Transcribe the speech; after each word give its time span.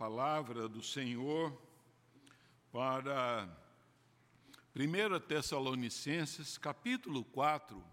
palavra 0.00 0.66
do 0.66 0.82
Senhor 0.82 1.52
para 2.72 3.46
1 4.74 5.20
Tessalonicenses, 5.28 6.56
capítulo 6.56 7.22
4. 7.22 7.84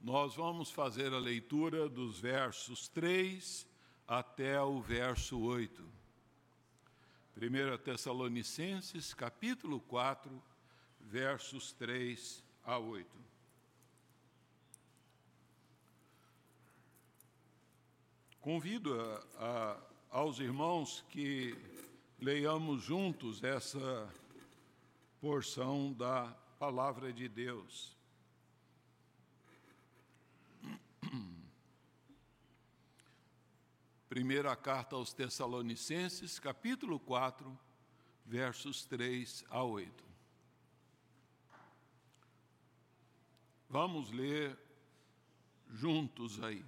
Nós 0.00 0.34
vamos 0.34 0.72
fazer 0.72 1.14
a 1.14 1.20
leitura 1.20 1.88
dos 1.88 2.18
versos 2.18 2.88
3 2.88 3.64
até 4.04 4.60
o 4.60 4.80
verso 4.80 5.38
8. 5.38 5.88
1 7.36 7.78
Tessalonicenses, 7.84 9.14
capítulo 9.14 9.78
4, 9.78 10.42
versos 11.02 11.70
3 11.74 12.42
a 12.64 12.78
8. 12.78 13.08
Convido 18.40 19.00
a, 19.38 19.76
a 19.76 19.91
aos 20.12 20.38
irmãos 20.38 21.04
que 21.08 21.56
leiamos 22.20 22.82
juntos 22.82 23.42
essa 23.42 24.14
porção 25.18 25.90
da 25.94 26.26
palavra 26.58 27.10
de 27.10 27.26
Deus. 27.30 27.96
Primeira 34.10 34.54
carta 34.54 34.96
aos 34.96 35.14
Tessalonicenses, 35.14 36.38
capítulo 36.38 37.00
4, 37.00 37.58
versos 38.26 38.84
3 38.84 39.46
a 39.48 39.64
8. 39.64 40.04
Vamos 43.70 44.10
ler 44.10 44.58
juntos 45.70 46.38
aí 46.42 46.62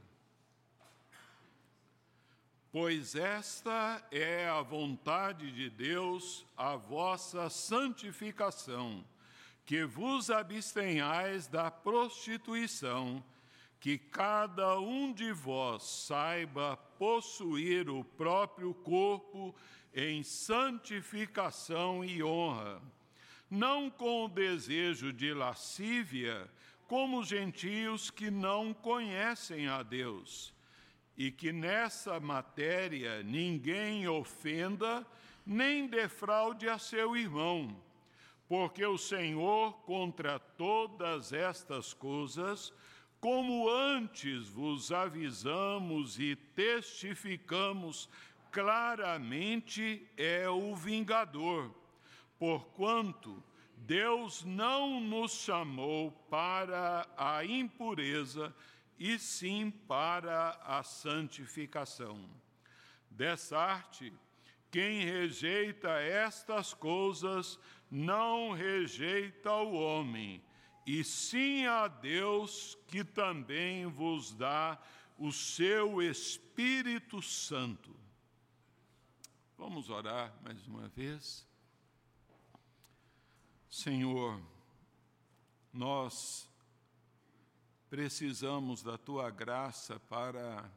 pois 2.75 3.15
esta 3.15 4.05
é 4.11 4.49
a 4.49 4.61
vontade 4.61 5.53
de 5.53 5.71
Deus, 5.71 6.45
a 6.57 6.75
vossa 6.75 7.49
santificação, 7.49 9.05
que 9.65 9.85
vos 9.85 10.29
abstenhais 10.29 11.47
da 11.47 11.71
prostituição, 11.71 13.23
que 13.79 13.97
cada 13.97 14.81
um 14.81 15.13
de 15.13 15.31
vós 15.31 15.85
saiba 15.85 16.77
possuir 16.99 17.89
o 17.89 18.03
próprio 18.03 18.75
corpo 18.75 19.55
em 19.95 20.25
santificação 20.25 22.05
e 22.05 22.25
honra, 22.25 22.83
não 23.49 23.89
com 23.89 24.25
o 24.25 24.29
desejo 24.29 25.13
de 25.13 25.33
lascívia, 25.33 26.51
como 26.89 27.21
os 27.21 27.29
gentios 27.29 28.11
que 28.11 28.33
não 28.33 28.75
conhecem 28.75 29.69
a 29.69 29.81
Deus 29.81 30.54
e 31.17 31.31
que 31.31 31.53
nessa 31.53 32.19
matéria 32.19 33.23
ninguém 33.23 34.09
ofenda 34.09 35.07
nem 35.47 35.87
defraude 35.87 36.69
a 36.69 36.79
seu 36.79 37.17
irmão, 37.17 37.77
porque 38.49 38.85
o 38.85 38.99
Senhor, 38.99 39.73
contra 39.85 40.39
todas 40.39 41.33
estas 41.33 41.93
coisas, 41.93 42.73
como 43.21 43.69
antes 43.69 44.49
vos 44.49 44.93
avisamos 44.93 46.19
e 46.19 46.37
testificamos 46.37 48.09
claramente, 48.51 50.07
é 50.17 50.49
o 50.49 50.75
vingador, 50.75 51.75
porquanto 52.39 53.43
Deus 53.77 54.45
não 54.45 55.01
nos 55.01 55.33
chamou 55.33 56.11
para 56.31 57.07
a 57.17 57.45
impureza, 57.45 58.55
e 58.99 59.19
sim 59.19 59.71
para 59.71 60.51
a 60.65 60.83
santificação. 60.83 62.29
Dessa 63.11 63.59
arte, 63.59 64.13
quem 64.71 65.05
rejeita 65.05 65.89
estas 66.01 66.75
coisas 66.75 67.59
não 67.91 68.53
rejeita 68.53 69.53
o 69.53 69.75
homem, 69.75 70.43
e 70.87 71.05
sim 71.05 71.67
a 71.67 71.87
Deus 71.87 72.77
que 72.89 73.05
também 73.05 73.87
vos 73.87 74.35
dá 74.35 74.81
o 75.19 75.33
seu 75.33 76.03
Espírito 76.03 77.23
Santo. 77.23 77.95
Vamos 79.57 79.89
orar 79.89 80.35
mais 80.43 80.67
uma 80.67 80.89
vez. 80.89 81.47
Senhor, 83.71 84.41
nós 85.73 86.49
precisamos 87.95 88.83
da 88.83 88.99
tua 88.99 89.31
graça 89.31 90.01
para 90.01 90.69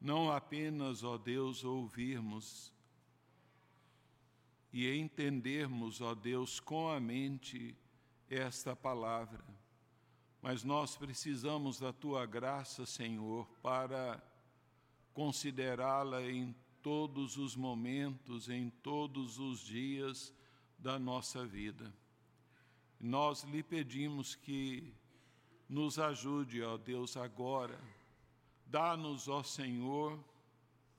não 0.00 0.32
apenas, 0.32 1.04
ó 1.04 1.18
Deus, 1.18 1.62
ouvirmos 1.62 2.72
e 4.72 4.90
entendermos, 4.96 6.00
ó 6.00 6.14
Deus, 6.14 6.58
com 6.58 6.88
a 6.88 6.98
mente 6.98 7.76
esta 8.30 8.74
palavra, 8.74 9.44
mas 10.40 10.64
nós 10.64 10.96
precisamos 10.96 11.78
da 11.78 11.92
tua 11.92 12.24
graça, 12.24 12.86
Senhor, 12.86 13.46
para 13.62 14.24
considerá-la 15.12 16.22
em 16.22 16.56
todos 16.80 17.36
os 17.36 17.54
momentos, 17.54 18.48
em 18.48 18.70
todos 18.70 19.38
os 19.38 19.60
dias 19.60 20.32
da 20.78 20.98
nossa 20.98 21.44
vida. 21.44 21.92
Nós 22.98 23.44
lhe 23.44 23.62
pedimos 23.62 24.34
que 24.34 24.94
nos 25.68 25.98
ajude, 25.98 26.62
ó 26.62 26.76
Deus, 26.76 27.16
agora. 27.16 27.78
Dá-nos, 28.66 29.28
ó 29.28 29.42
Senhor, 29.42 30.18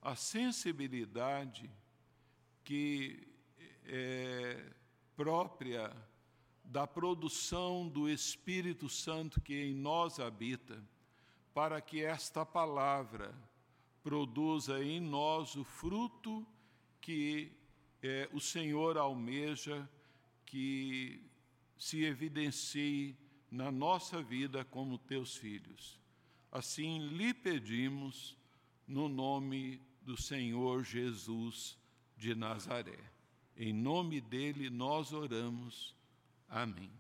a 0.02 0.16
sensibilidade 0.16 1.70
que 2.64 3.28
é 3.86 4.72
própria 5.16 5.96
da 6.64 6.88
produção 6.88 7.88
do 7.88 8.10
Espírito 8.10 8.90
Santo 8.90 9.40
que 9.40 9.54
em 9.54 9.74
nós 9.74 10.20
habita, 10.20 10.84
para 11.54 11.80
que 11.80 12.04
esta 12.04 12.46
palavra 12.46 13.34
produza 14.04 14.84
em 14.84 15.00
nós 15.00 15.56
o 15.56 15.64
fruto 15.64 16.46
que 17.00 17.52
é, 18.02 18.30
o 18.34 18.40
Senhor 18.40 18.98
almeja 18.98 19.90
que 20.46 21.24
se 21.78 22.04
evidencie 22.04 23.18
na 23.56 23.72
nossa 23.72 24.22
vida 24.22 24.66
como 24.66 24.98
teus 24.98 25.38
filhos. 25.38 25.98
Assim 26.52 27.08
lhe 27.08 27.34
pedimos 27.34 28.38
no 28.86 29.08
nome 29.08 29.82
do 30.02 30.22
Senhor 30.22 30.84
Jesus 30.84 31.78
de 32.18 32.36
Nazaré. 32.36 33.00
Em 33.56 33.72
nome 33.72 34.20
dele 34.20 34.70
nós 34.70 35.14
oramos. 35.14 35.96
Amém. 36.50 36.92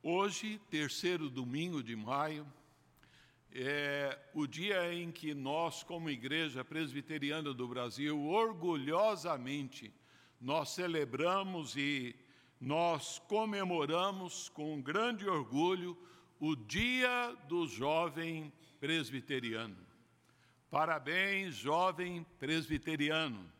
Hoje, 0.00 0.60
terceiro 0.70 1.28
domingo 1.28 1.82
de 1.82 1.96
maio, 1.96 2.46
é 3.52 4.16
o 4.32 4.46
dia 4.46 4.94
em 4.94 5.10
que 5.10 5.34
nós, 5.34 5.82
como 5.82 6.08
Igreja 6.08 6.64
Presbiteriana 6.64 7.52
do 7.52 7.66
Brasil, 7.66 8.16
orgulhosamente 8.26 9.92
nós 10.40 10.68
celebramos 10.68 11.74
e 11.74 12.14
nós 12.60 13.18
comemoramos 13.28 14.48
com 14.48 14.80
grande 14.80 15.28
orgulho 15.28 15.96
o 16.40 16.54
Dia 16.54 17.36
do 17.48 17.66
Jovem 17.66 18.52
Presbiteriano. 18.80 19.86
Parabéns, 20.70 21.54
jovem 21.54 22.26
presbiteriano. 22.38 23.50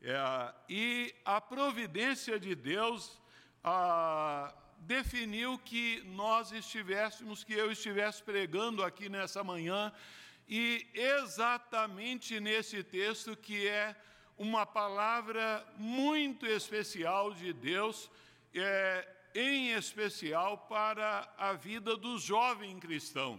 É, 0.00 0.54
e 0.68 1.14
a 1.24 1.40
providência 1.40 2.38
de 2.38 2.54
Deus 2.54 3.20
ah, 3.62 4.54
definiu 4.78 5.58
que 5.58 6.00
nós 6.06 6.52
estivéssemos, 6.52 7.44
que 7.44 7.52
eu 7.52 7.70
estivesse 7.72 8.22
pregando 8.22 8.84
aqui 8.84 9.08
nessa 9.08 9.42
manhã, 9.42 9.92
e 10.48 10.86
exatamente 10.94 12.40
nesse 12.40 12.82
texto 12.82 13.36
que 13.36 13.66
é 13.66 13.94
uma 14.40 14.64
palavra 14.64 15.62
muito 15.76 16.46
especial 16.46 17.34
de 17.34 17.52
Deus, 17.52 18.10
é, 18.54 19.06
em 19.34 19.72
especial 19.72 20.56
para 20.56 21.30
a 21.36 21.52
vida 21.52 21.94
do 21.94 22.18
jovem 22.18 22.80
cristão. 22.80 23.38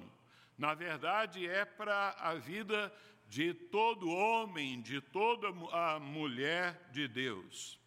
Na 0.55 0.75
verdade, 0.75 1.47
é 1.47 1.65
para 1.65 2.11
a 2.19 2.35
vida 2.35 2.93
de 3.27 3.51
todo 3.51 4.11
homem, 4.11 4.79
de 4.79 5.01
toda 5.01 5.47
a 5.71 5.99
mulher 5.99 6.89
de 6.91 7.07
Deus. 7.07 7.80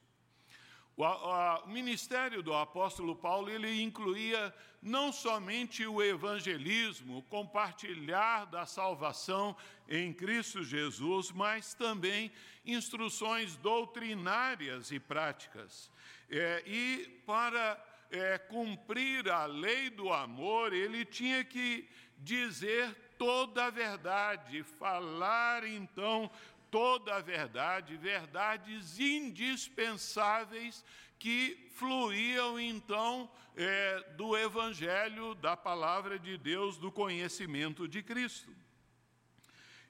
O, 0.96 1.66
ministério 1.66 2.40
do 2.40 2.54
apóstolo 2.54 3.16
Paulo 3.16 3.50
ele 3.50 3.82
incluía 3.82 4.54
não 4.80 5.12
somente 5.12 5.84
o 5.84 6.00
evangelismo, 6.00 7.22
compartilhar 7.24 8.44
da 8.44 8.64
salvação 8.64 9.56
em 9.88 10.12
Cristo 10.12 10.62
Jesus, 10.62 11.32
mas 11.32 11.74
também 11.74 12.30
instruções 12.64 13.56
doutrinárias 13.56 14.92
e 14.92 15.00
práticas. 15.00 15.90
É, 16.30 16.62
e 16.64 17.22
para 17.26 17.82
é, 18.10 18.38
cumprir 18.38 19.28
a 19.28 19.46
lei 19.46 19.90
do 19.90 20.12
amor, 20.12 20.72
ele 20.72 21.04
tinha 21.04 21.42
que 21.42 21.88
dizer 22.18 22.94
toda 23.18 23.66
a 23.66 23.70
verdade, 23.70 24.62
falar 24.62 25.64
então 25.64 26.30
toda 26.74 27.14
a 27.14 27.20
verdade, 27.20 27.96
verdades 27.96 28.98
indispensáveis 28.98 30.84
que 31.20 31.70
fluíam 31.76 32.58
então 32.58 33.30
é, 33.54 34.00
do 34.16 34.36
Evangelho, 34.36 35.36
da 35.36 35.56
palavra 35.56 36.18
de 36.18 36.36
Deus, 36.36 36.76
do 36.76 36.90
conhecimento 36.90 37.86
de 37.86 38.02
Cristo. 38.02 38.52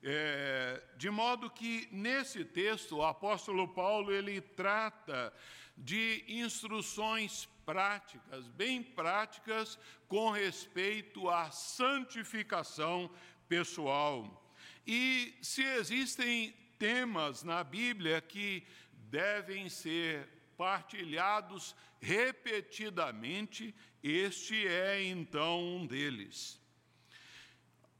É, 0.03 0.83
de 0.99 1.09
modo 1.09 1.49
que 1.49 1.89
nesse 1.91 2.45
texto 2.45 2.99
o 2.99 3.03
apóstolo 3.03 3.67
Paulo 3.67 4.13
ele 4.13 4.43
trata 4.43 5.33
de 5.75 6.23
instruções 6.29 7.49
práticas, 7.65 8.47
bem 8.49 8.83
práticas, 8.83 9.79
com 10.07 10.31
respeito 10.31 11.31
à 11.31 11.51
santificação 11.51 13.11
pessoal. 13.49 14.53
E 14.87 15.35
se 15.41 15.63
existem 15.63 16.55
temas 16.79 17.43
na 17.43 17.63
Bíblia 17.65 18.21
que 18.21 18.67
devem 19.11 19.69
ser 19.69 20.29
partilhados 20.57 21.75
repetidamente, 22.01 23.75
este 24.03 24.67
é 24.67 25.03
então 25.03 25.77
um 25.77 25.87
deles. 25.87 26.61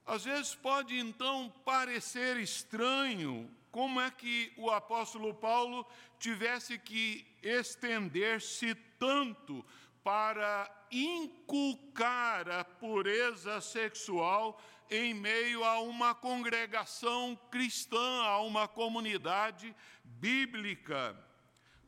Às 0.07 0.25
vezes 0.25 0.55
pode 0.55 0.99
então 0.99 1.53
parecer 1.65 2.37
estranho 2.37 3.51
como 3.71 4.01
é 4.01 4.11
que 4.11 4.53
o 4.57 4.71
apóstolo 4.71 5.35
Paulo 5.35 5.87
tivesse 6.19 6.79
que 6.79 7.27
estender-se 7.43 8.75
tanto 8.99 9.65
para 10.03 10.71
inculcar 10.91 12.49
a 12.51 12.63
pureza 12.63 13.61
sexual 13.61 14.61
em 14.95 15.15
meio 15.15 15.65
a 15.65 15.81
uma 15.81 16.15
congregação 16.15 17.39
cristã, 17.51 18.23
a 18.23 18.41
uma 18.41 18.69
comunidade 18.69 19.75
bíblica. 20.05 21.17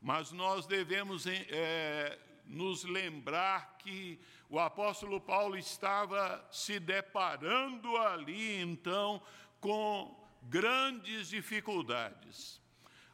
Mas 0.02 0.32
nós 0.32 0.66
devemos 0.66 1.26
é, 1.26 2.18
nos 2.44 2.84
lembrar 2.84 3.76
que 3.78 4.20
o 4.48 4.58
apóstolo 4.58 5.20
Paulo 5.20 5.56
estava 5.56 6.46
se 6.50 6.78
deparando 6.78 7.96
ali, 7.96 8.60
então, 8.60 9.20
com 9.60 10.16
grandes 10.42 11.28
dificuldades. 11.28 12.60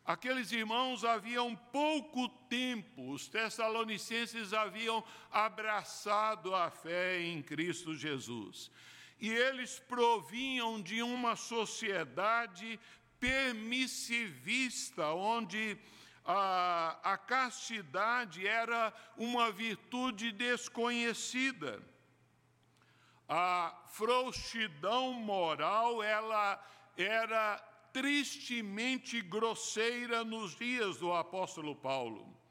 Aqueles 0.04 0.50
irmãos 0.50 1.04
haviam 1.04 1.54
pouco 1.54 2.28
tempo, 2.48 3.12
os 3.12 3.28
tessalonicenses 3.28 4.52
haviam 4.52 5.02
abraçado 5.30 6.54
a 6.54 6.70
fé 6.70 7.22
em 7.22 7.40
Cristo 7.40 7.94
Jesus. 7.94 8.70
E 9.22 9.30
eles 9.30 9.78
provinham 9.78 10.82
de 10.82 11.00
uma 11.00 11.36
sociedade 11.36 12.80
permissivista, 13.20 15.12
onde 15.12 15.78
a, 16.24 16.98
a 17.04 17.16
castidade 17.16 18.44
era 18.44 18.92
uma 19.16 19.52
virtude 19.52 20.32
desconhecida. 20.32 21.80
A 23.28 23.84
frouxidão 23.86 25.12
moral 25.12 26.02
ela 26.02 26.60
era 26.96 27.58
tristemente 27.92 29.20
grosseira 29.20 30.24
nos 30.24 30.56
dias 30.56 30.96
do 30.96 31.12
apóstolo 31.12 31.76
Paulo. 31.76 32.41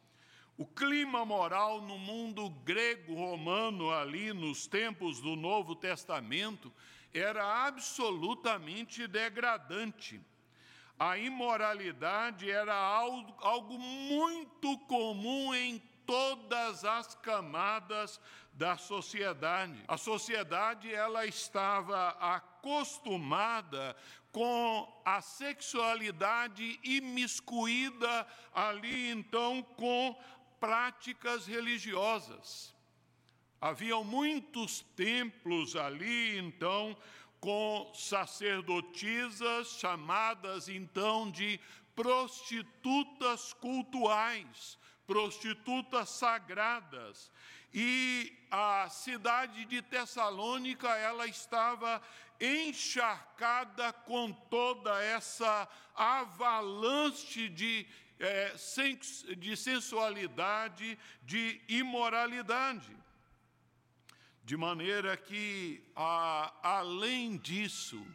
O 0.62 0.66
clima 0.68 1.25
moral 1.25 1.81
no 1.81 1.98
mundo 1.98 2.48
grego-romano, 2.63 3.90
ali 3.90 4.31
nos 4.31 4.68
tempos 4.68 5.19
do 5.19 5.36
Novo 5.36 5.75
Testamento, 5.75 6.72
era 7.12 7.66
absolutamente 7.66 9.08
degradante 9.08 10.22
a 11.02 11.18
imoralidade 11.18 12.52
era 12.52 12.75
algo, 12.75 13.34
algo 13.40 13.80
muito 13.80 14.78
comum 14.86 15.52
em 15.52 15.80
todas 16.06 16.86
as 16.86 17.16
camadas 17.16 18.22
da 18.54 18.78
sociedade. 18.78 19.84
A 19.88 19.98
sociedade 19.98 20.94
ela 20.94 21.25
estava 21.25 22.10
acostumada 22.19 23.96
com 24.31 25.02
a 25.04 25.22
sexualidade 25.22 26.80
imiscuída 26.84 28.28
ali 28.54 29.10
então 29.10 29.64
com 29.75 30.16
práticas 30.62 31.48
religiosas. 31.48 32.72
Haviam 33.60 34.04
muitos 34.04 34.81
templos 34.96 35.75
ali 35.75 36.38
então 36.38 36.96
com 37.40 37.92
sacerdotisas 37.96 39.69
chamadas 39.80 40.69
então 40.69 41.31
de 41.31 41.60
prostitutas 41.96 43.54
cultuais, 43.54 44.78
prostitutas 45.08 46.10
sagradas. 46.10 47.31
E 47.74 48.31
a 48.52 48.88
cidade 48.90 49.66
de 49.66 49.81
Tessalônica, 49.81 50.88
ela 50.90 51.25
estava 51.25 52.02
encharcada 52.40 53.94
com 53.94 54.31
toda 54.31 55.02
essa 55.02 55.68
avalanche 55.96 57.50
de, 57.50 57.88
é, 58.21 58.53
de 59.35 59.57
sensualidade, 59.57 60.97
de 61.23 61.59
imoralidade. 61.68 62.95
De 64.44 64.56
maneira 64.56 65.18
que, 65.18 65.83
além 65.95 67.38
disso, 67.38 68.06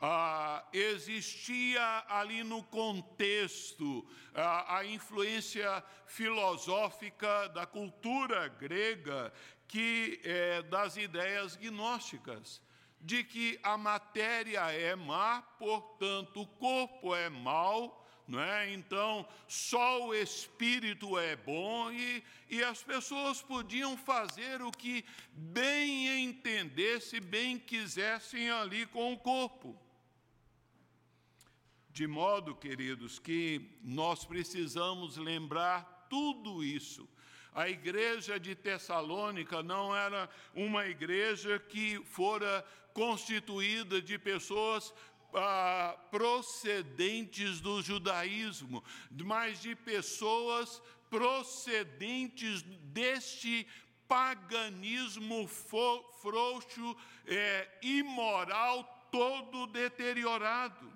ah, 0.00 0.64
existia 0.72 2.04
ali 2.08 2.42
no 2.42 2.62
contexto 2.64 4.06
ah, 4.34 4.78
a 4.78 4.84
influência 4.84 5.82
filosófica 6.06 7.48
da 7.50 7.64
cultura 7.64 8.48
grega, 8.48 9.32
que 9.68 10.20
é 10.24 10.62
das 10.62 10.96
ideias 10.96 11.56
gnósticas, 11.56 12.60
de 13.00 13.22
que 13.22 13.58
a 13.62 13.76
matéria 13.76 14.70
é 14.72 14.94
má, 14.94 15.42
portanto 15.58 16.42
o 16.42 16.46
corpo 16.46 17.14
é 17.14 17.28
mau 17.28 18.03
não 18.26 18.40
é? 18.40 18.72
Então, 18.72 19.26
só 19.46 20.06
o 20.06 20.14
espírito 20.14 21.18
é 21.18 21.36
bom 21.36 21.90
e, 21.92 22.24
e 22.48 22.64
as 22.64 22.82
pessoas 22.82 23.42
podiam 23.42 23.96
fazer 23.96 24.62
o 24.62 24.70
que 24.70 25.04
bem 25.32 26.24
entendesse, 26.24 27.20
bem 27.20 27.58
quisessem 27.58 28.50
ali 28.50 28.86
com 28.86 29.12
o 29.12 29.18
corpo. 29.18 29.78
De 31.90 32.06
modo, 32.06 32.54
queridos, 32.54 33.18
que 33.18 33.78
nós 33.82 34.24
precisamos 34.24 35.16
lembrar 35.16 36.06
tudo 36.08 36.64
isso. 36.64 37.08
A 37.52 37.68
igreja 37.68 38.40
de 38.40 38.54
Tessalônica 38.56 39.62
não 39.62 39.94
era 39.94 40.28
uma 40.54 40.86
igreja 40.86 41.58
que 41.58 42.02
fora 42.04 42.66
constituída 42.92 44.00
de 44.00 44.18
pessoas 44.18 44.94
ah, 45.34 45.96
procedentes 46.10 47.60
do 47.60 47.82
judaísmo, 47.82 48.82
mas 49.10 49.60
de 49.60 49.74
pessoas 49.74 50.80
procedentes 51.10 52.62
deste 52.62 53.66
paganismo 54.08 55.48
frouxo, 55.48 56.96
é, 57.26 57.68
imoral, 57.82 58.84
todo 59.10 59.66
deteriorado. 59.66 60.92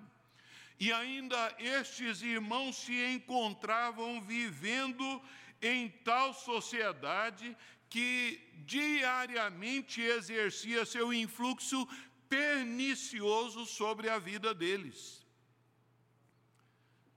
E 0.78 0.92
ainda 0.92 1.54
estes 1.58 2.22
irmãos 2.22 2.76
se 2.76 2.94
encontravam 3.14 4.20
vivendo 4.20 5.20
em 5.60 5.88
tal 6.04 6.32
sociedade 6.32 7.56
que 7.90 8.40
diariamente 8.66 10.00
exercia 10.00 10.84
seu 10.84 11.12
influxo 11.12 11.88
pernicioso 12.28 13.66
sobre 13.66 14.08
a 14.08 14.18
vida 14.18 14.54
deles. 14.54 15.26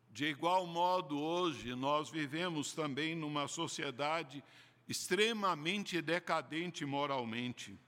De 0.10 0.26
igual 0.26 0.68
modo, 0.68 1.20
hoje 1.20 1.74
nós 1.74 2.10
vivemos 2.10 2.74
também 2.74 3.16
numa 3.16 3.48
sociedade 3.48 4.44
extremamente 4.88 6.02
decadente 6.02 6.86
moralmente, 6.86 7.80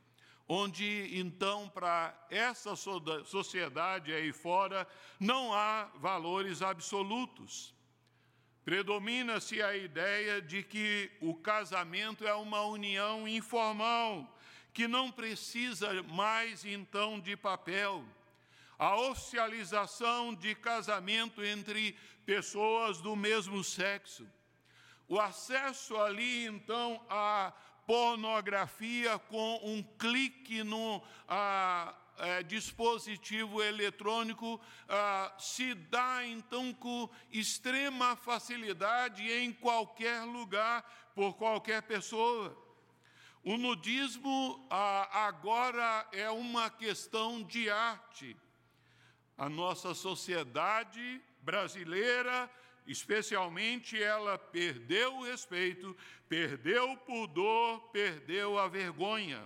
onde 0.47 1.09
então 1.17 1.67
para 1.67 2.17
essa 2.29 2.75
sociedade 2.75 4.13
aí 4.13 4.31
fora 4.31 4.87
não 5.19 5.53
há 5.53 5.91
valores 5.95 6.61
absolutos. 6.61 7.73
Predomina-se 8.63 9.61
a 9.61 9.75
ideia 9.75 10.41
de 10.41 10.63
que 10.63 11.11
o 11.19 11.35
casamento 11.35 12.25
é 12.25 12.33
uma 12.33 12.61
união 12.61 13.27
informal, 13.27 14.32
que 14.73 14.87
não 14.87 15.11
precisa 15.11 16.01
mais 16.03 16.65
então 16.65 17.19
de 17.19 17.37
papel. 17.37 18.03
A 18.77 18.95
oficialização 18.97 20.33
de 20.33 20.55
casamento 20.55 21.43
entre 21.43 21.95
pessoas 22.25 22.99
do 22.99 23.15
mesmo 23.15 23.63
sexo. 23.63 24.27
O 25.07 25.19
acesso 25.19 25.95
ali 25.97 26.45
então 26.45 27.05
à 27.09 27.53
pornografia 27.85 29.19
com 29.19 29.59
um 29.63 29.83
clique 29.97 30.63
no, 30.63 31.03
a, 31.27 31.93
é, 32.17 32.43
dispositivo 32.43 33.61
eletrônico 33.61 34.59
ah, 34.87 35.33
se 35.37 35.73
dá 35.73 36.25
então 36.25 36.73
com 36.73 37.09
extrema 37.31 38.15
facilidade 38.15 39.29
em 39.29 39.51
qualquer 39.51 40.23
lugar, 40.23 40.83
por 41.13 41.33
qualquer 41.35 41.81
pessoa. 41.83 42.57
O 43.43 43.57
nudismo 43.57 44.65
ah, 44.69 45.25
agora 45.27 46.07
é 46.13 46.29
uma 46.29 46.69
questão 46.69 47.43
de 47.43 47.69
arte. 47.69 48.37
A 49.37 49.49
nossa 49.49 49.93
sociedade 49.93 51.21
brasileira, 51.41 52.49
especialmente, 52.87 54.01
ela 54.01 54.37
perdeu 54.37 55.17
o 55.17 55.23
respeito, 55.23 55.93
perdeu 56.29 56.91
o 56.91 56.97
pudor, 56.97 57.81
perdeu 57.91 58.57
a 58.57 58.69
vergonha. 58.69 59.43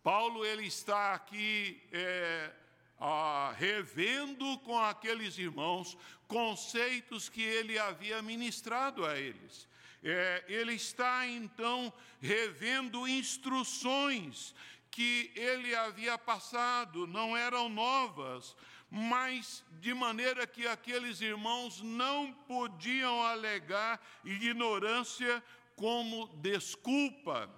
Paulo 0.00 0.44
ele 0.44 0.66
está 0.66 1.12
aqui 1.12 1.82
é, 1.90 2.52
ah, 3.00 3.52
revendo 3.58 4.58
com 4.58 4.78
aqueles 4.78 5.38
irmãos 5.38 5.98
conceitos 6.28 7.28
que 7.28 7.42
ele 7.42 7.80
havia 7.80 8.22
ministrado 8.22 9.04
a 9.04 9.18
eles. 9.18 9.68
É, 10.02 10.44
ele 10.48 10.74
está 10.74 11.26
então 11.26 11.92
revendo 12.20 13.06
instruções 13.06 14.54
que 14.90 15.32
ele 15.34 15.74
havia 15.74 16.18
passado, 16.18 17.06
não 17.06 17.36
eram 17.36 17.68
novas, 17.68 18.56
mas 18.90 19.64
de 19.80 19.94
maneira 19.94 20.46
que 20.46 20.66
aqueles 20.66 21.20
irmãos 21.20 21.80
não 21.80 22.32
podiam 22.32 23.22
alegar 23.22 24.00
ignorância 24.24 25.42
como 25.76 26.26
desculpa 26.36 27.48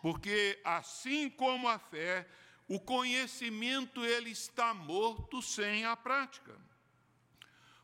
porque 0.00 0.58
assim 0.64 1.28
como 1.28 1.68
a 1.68 1.78
fé, 1.78 2.26
o 2.66 2.80
conhecimento 2.80 4.04
ele 4.04 4.30
está 4.30 4.72
morto 4.72 5.42
sem 5.42 5.84
a 5.84 5.96
prática. 5.96 6.56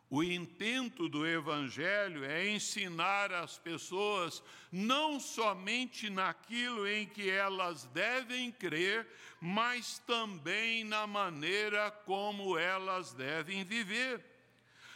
O 0.08 0.22
intento 0.22 1.08
do 1.08 1.26
Evangelho 1.26 2.24
é 2.24 2.48
ensinar 2.48 3.32
as 3.32 3.58
pessoas 3.58 4.40
não 4.70 5.18
somente 5.18 6.08
naquilo 6.08 6.86
em 6.86 7.06
que 7.06 7.28
elas 7.28 7.84
devem 7.86 8.52
crer, 8.52 9.04
mas 9.40 9.98
também 10.06 10.84
na 10.84 11.08
maneira 11.08 11.90
como 11.90 12.56
elas 12.56 13.12
devem 13.12 13.64
viver. 13.64 14.24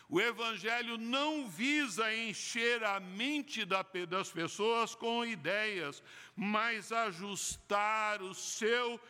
O 0.08 0.20
Evangelho 0.20 0.96
não 0.96 1.48
visa 1.48 2.14
encher 2.14 2.82
a 2.84 3.00
mente 3.00 3.64
das 3.64 4.30
pessoas 4.30 4.94
com 4.94 5.24
ideias, 5.24 6.02
mas 6.36 6.92
ajustar 6.92 8.22
o 8.22 8.34
seu 8.34 9.00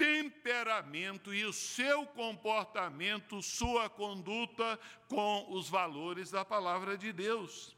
temperamento 0.00 1.34
e 1.34 1.44
o 1.44 1.52
seu 1.52 2.06
comportamento, 2.06 3.42
sua 3.42 3.90
conduta 3.90 4.80
com 5.06 5.52
os 5.52 5.68
valores 5.68 6.30
da 6.30 6.42
palavra 6.42 6.96
de 6.96 7.12
Deus. 7.12 7.76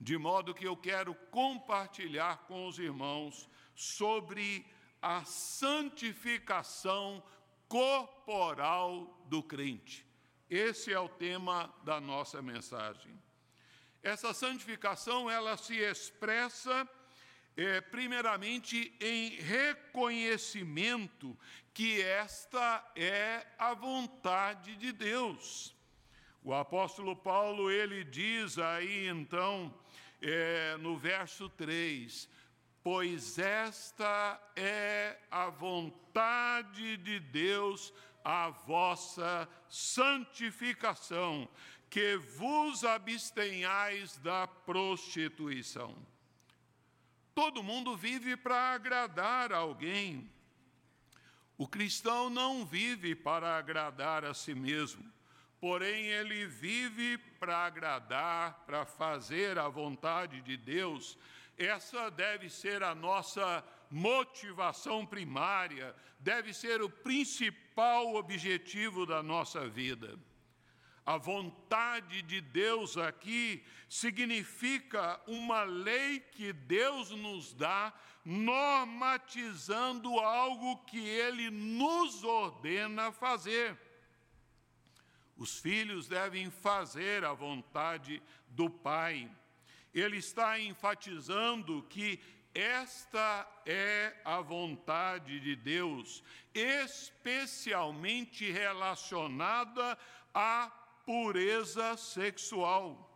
De 0.00 0.16
modo 0.16 0.54
que 0.54 0.64
eu 0.64 0.76
quero 0.76 1.16
compartilhar 1.32 2.46
com 2.46 2.68
os 2.68 2.78
irmãos 2.78 3.50
sobre 3.74 4.64
a 5.00 5.24
santificação 5.24 7.20
corporal 7.66 9.20
do 9.26 9.42
crente. 9.42 10.06
Esse 10.48 10.92
é 10.92 11.00
o 11.00 11.08
tema 11.08 11.74
da 11.82 12.00
nossa 12.00 12.40
mensagem. 12.40 13.20
Essa 14.00 14.32
santificação 14.32 15.28
ela 15.28 15.56
se 15.56 15.74
expressa 15.76 16.88
é, 17.56 17.80
primeiramente 17.80 18.94
em 19.00 19.30
reconhecimento 19.36 21.36
que 21.74 22.00
esta 22.02 22.84
é 22.94 23.46
a 23.58 23.74
vontade 23.74 24.76
de 24.76 24.92
Deus. 24.92 25.74
O 26.42 26.52
apóstolo 26.52 27.16
Paulo 27.16 27.70
ele 27.70 28.04
diz 28.04 28.58
aí 28.58 29.08
então 29.08 29.74
é, 30.20 30.76
no 30.78 30.96
verso 30.96 31.48
3: 31.48 32.28
Pois 32.82 33.38
esta 33.38 34.40
é 34.56 35.18
a 35.30 35.48
vontade 35.48 36.96
de 36.96 37.20
Deus 37.20 37.92
a 38.24 38.50
vossa 38.50 39.48
santificação, 39.68 41.48
que 41.90 42.16
vos 42.16 42.84
abstenhais 42.84 44.16
da 44.18 44.46
prostituição. 44.46 45.96
Todo 47.34 47.62
mundo 47.62 47.96
vive 47.96 48.36
para 48.36 48.74
agradar 48.74 49.52
alguém. 49.52 50.30
O 51.56 51.66
cristão 51.66 52.28
não 52.28 52.64
vive 52.64 53.14
para 53.14 53.56
agradar 53.56 54.24
a 54.24 54.34
si 54.34 54.54
mesmo, 54.54 55.04
porém 55.60 56.06
ele 56.06 56.46
vive 56.46 57.16
para 57.38 57.64
agradar, 57.66 58.64
para 58.66 58.84
fazer 58.84 59.58
a 59.58 59.68
vontade 59.68 60.40
de 60.42 60.56
Deus. 60.56 61.16
Essa 61.56 62.10
deve 62.10 62.50
ser 62.50 62.82
a 62.82 62.94
nossa 62.94 63.64
motivação 63.90 65.06
primária, 65.06 65.94
deve 66.18 66.52
ser 66.52 66.82
o 66.82 66.90
principal 66.90 68.14
objetivo 68.14 69.06
da 69.06 69.22
nossa 69.22 69.68
vida. 69.68 70.18
A 71.04 71.16
vontade 71.16 72.22
de 72.22 72.40
Deus 72.40 72.96
aqui 72.96 73.64
significa 73.88 75.20
uma 75.26 75.64
lei 75.64 76.20
que 76.20 76.52
Deus 76.52 77.10
nos 77.10 77.52
dá, 77.52 77.92
normatizando 78.24 80.20
algo 80.20 80.76
que 80.84 81.00
Ele 81.00 81.50
nos 81.50 82.22
ordena 82.22 83.10
fazer. 83.10 83.76
Os 85.36 85.58
filhos 85.58 86.06
devem 86.06 86.48
fazer 86.50 87.24
a 87.24 87.32
vontade 87.32 88.22
do 88.46 88.70
Pai. 88.70 89.28
Ele 89.92 90.18
está 90.18 90.60
enfatizando 90.60 91.82
que 91.90 92.20
esta 92.54 93.48
é 93.66 94.14
a 94.24 94.40
vontade 94.40 95.40
de 95.40 95.56
Deus, 95.56 96.22
especialmente 96.54 98.52
relacionada 98.52 99.98
à 100.32 100.70
pureza 101.04 101.96
sexual. 101.96 103.08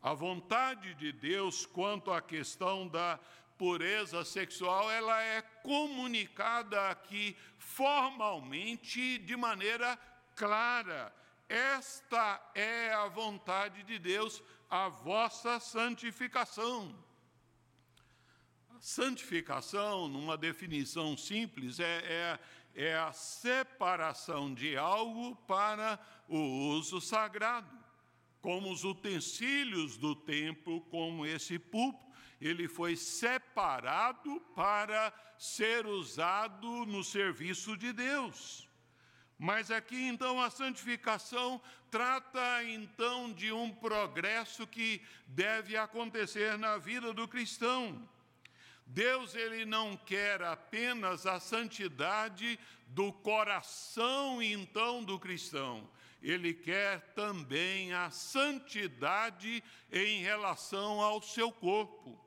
A 0.00 0.14
vontade 0.14 0.94
de 0.94 1.12
Deus 1.12 1.66
quanto 1.66 2.12
à 2.12 2.22
questão 2.22 2.86
da 2.86 3.18
pureza 3.58 4.24
sexual, 4.24 4.88
ela 4.90 5.20
é 5.20 5.42
comunicada 5.42 6.88
aqui 6.88 7.36
formalmente 7.58 9.18
de 9.18 9.36
maneira 9.36 9.98
clara. 10.36 11.12
Esta 11.48 12.40
é 12.54 12.92
a 12.94 13.08
vontade 13.08 13.82
de 13.82 13.98
Deus, 13.98 14.42
a 14.70 14.88
vossa 14.88 15.58
santificação. 15.58 16.94
Santificação, 18.80 20.06
numa 20.06 20.36
definição 20.36 21.16
simples, 21.16 21.80
é, 21.80 22.38
é, 22.76 22.84
é 22.90 22.96
a 22.96 23.12
separação 23.12 24.54
de 24.54 24.76
algo 24.76 25.34
para 25.48 25.98
o 26.28 26.38
uso 26.70 27.00
sagrado, 27.00 27.76
como 28.40 28.70
os 28.70 28.84
utensílios 28.84 29.96
do 29.96 30.14
templo, 30.14 30.80
como 30.82 31.26
esse 31.26 31.58
púlpito, 31.58 32.06
ele 32.40 32.68
foi 32.68 32.94
separado 32.94 34.40
para 34.54 35.12
ser 35.38 35.86
usado 35.86 36.86
no 36.86 37.02
serviço 37.02 37.76
de 37.76 37.92
Deus. 37.92 38.68
Mas 39.38 39.70
aqui 39.70 40.08
então 40.08 40.40
a 40.40 40.50
santificação 40.50 41.60
trata 41.90 42.64
então 42.64 43.32
de 43.32 43.52
um 43.52 43.70
progresso 43.70 44.66
que 44.66 45.00
deve 45.26 45.76
acontecer 45.76 46.58
na 46.58 46.76
vida 46.76 47.12
do 47.12 47.26
cristão. 47.26 48.08
Deus 48.84 49.34
ele 49.34 49.64
não 49.64 49.96
quer 49.96 50.42
apenas 50.42 51.26
a 51.26 51.38
santidade 51.38 52.58
do 52.88 53.12
coração 53.12 54.42
então 54.42 55.04
do 55.04 55.18
cristão. 55.18 55.88
Ele 56.22 56.52
quer 56.52 57.00
também 57.14 57.92
a 57.92 58.10
santidade 58.10 59.62
em 59.90 60.22
relação 60.22 61.00
ao 61.00 61.22
seu 61.22 61.52
corpo, 61.52 62.18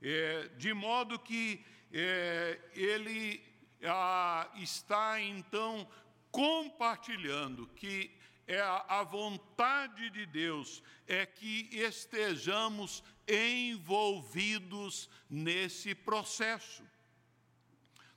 é, 0.00 0.48
de 0.56 0.72
modo 0.72 1.18
que 1.18 1.64
é, 1.92 2.58
ele 2.74 3.42
ah, 3.82 4.50
está 4.56 5.20
então 5.20 5.86
compartilhando 6.30 7.66
que 7.68 8.10
é 8.46 8.60
a, 8.60 8.84
a 8.88 9.02
vontade 9.04 10.10
de 10.10 10.26
Deus 10.26 10.82
é 11.06 11.24
que 11.24 11.68
estejamos 11.72 13.02
envolvidos 13.26 15.08
nesse 15.30 15.94
processo. 15.94 16.82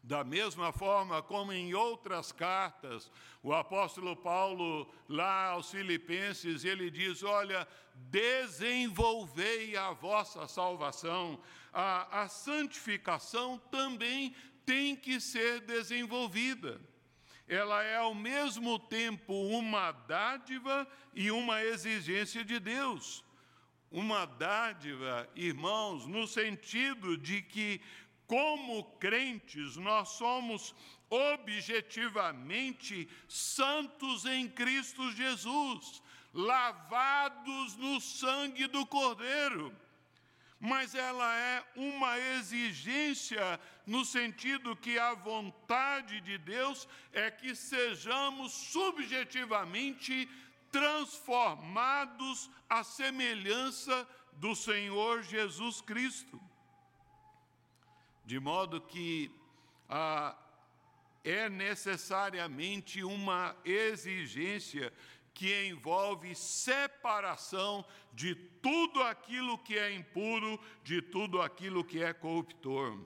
Da 0.07 0.23
mesma 0.23 0.71
forma 0.71 1.21
como 1.21 1.51
em 1.51 1.73
outras 1.73 2.31
cartas, 2.31 3.11
o 3.43 3.53
apóstolo 3.53 4.15
Paulo, 4.15 4.89
lá 5.09 5.47
aos 5.47 5.69
Filipenses, 5.69 6.63
ele 6.63 6.89
diz: 6.89 7.23
Olha, 7.23 7.67
desenvolvei 7.93 9.75
a 9.75 9.91
vossa 9.91 10.47
salvação. 10.47 11.37
A, 11.73 12.21
a 12.21 12.29
santificação 12.29 13.57
também 13.69 14.33
tem 14.65 14.95
que 14.95 15.19
ser 15.19 15.59
desenvolvida. 15.59 16.79
Ela 17.45 17.83
é 17.83 17.97
ao 17.97 18.15
mesmo 18.15 18.79
tempo 18.79 19.33
uma 19.33 19.91
dádiva 19.91 20.87
e 21.13 21.29
uma 21.31 21.61
exigência 21.61 22.45
de 22.45 22.61
Deus. 22.61 23.25
Uma 23.91 24.23
dádiva, 24.23 25.29
irmãos, 25.35 26.07
no 26.07 26.25
sentido 26.25 27.17
de 27.17 27.41
que, 27.41 27.81
como 28.27 28.83
crentes, 28.99 29.75
nós 29.77 30.09
somos 30.09 30.75
objetivamente 31.09 33.09
santos 33.27 34.25
em 34.25 34.47
Cristo 34.47 35.11
Jesus, 35.13 36.03
lavados 36.33 37.75
no 37.77 38.01
sangue 38.01 38.67
do 38.67 38.85
Cordeiro 38.85 39.73
mas 40.59 40.95
ela 40.95 41.35
é 41.35 41.63
uma 41.75 42.17
exigência 42.17 43.59
no 43.85 44.03
sentido 44.03 44.75
que 44.75 44.97
a 44.97 45.13
vontade 45.13 46.19
de 46.21 46.37
Deus 46.37 46.87
é 47.13 47.29
que 47.29 47.55
sejamos 47.55 48.51
subjetivamente 48.51 50.27
transformados 50.71 52.49
à 52.67 52.83
semelhança 52.83 54.07
do 54.33 54.55
Senhor 54.55 55.21
Jesus 55.23 55.79
Cristo. 55.81 56.41
De 58.27 58.41
modo 58.41 58.81
que 58.81 59.31
ah, 59.87 60.37
é 61.23 61.47
necessariamente 61.47 63.01
uma 63.01 63.55
exigência 63.63 64.91
que 65.33 65.67
envolve 65.69 66.35
separação 66.35 67.85
de 68.11 68.35
tudo 68.35 69.01
aquilo 69.01 69.57
que 69.57 69.77
é 69.77 69.93
impuro, 69.93 70.59
de 70.83 71.01
tudo 71.01 71.41
aquilo 71.41 71.85
que 71.85 72.03
é 72.03 72.11
corruptor. 72.11 72.99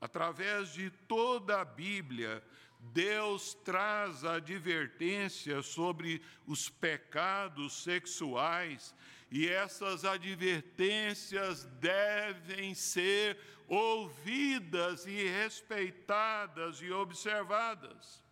Através 0.00 0.72
de 0.72 0.88
toda 0.88 1.60
a 1.60 1.64
Bíblia, 1.66 2.42
Deus 2.80 3.52
traz 3.52 4.24
advertências 4.24 5.66
sobre 5.66 6.22
os 6.46 6.70
pecados 6.70 7.82
sexuais 7.82 8.94
e 9.34 9.48
essas 9.48 10.04
advertências 10.04 11.64
devem 11.80 12.72
ser 12.72 13.36
ouvidas 13.66 15.06
e 15.06 15.26
respeitadas 15.26 16.80
e 16.80 16.92
observadas. 16.92 18.22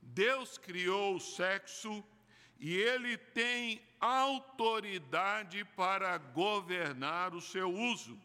Deus 0.00 0.56
criou 0.58 1.16
o 1.16 1.20
sexo 1.20 2.04
e 2.60 2.76
ele 2.76 3.18
tem 3.18 3.82
autoridade 4.00 5.64
para 5.64 6.16
governar 6.18 7.34
o 7.34 7.40
seu 7.40 7.68
uso. 7.68 8.16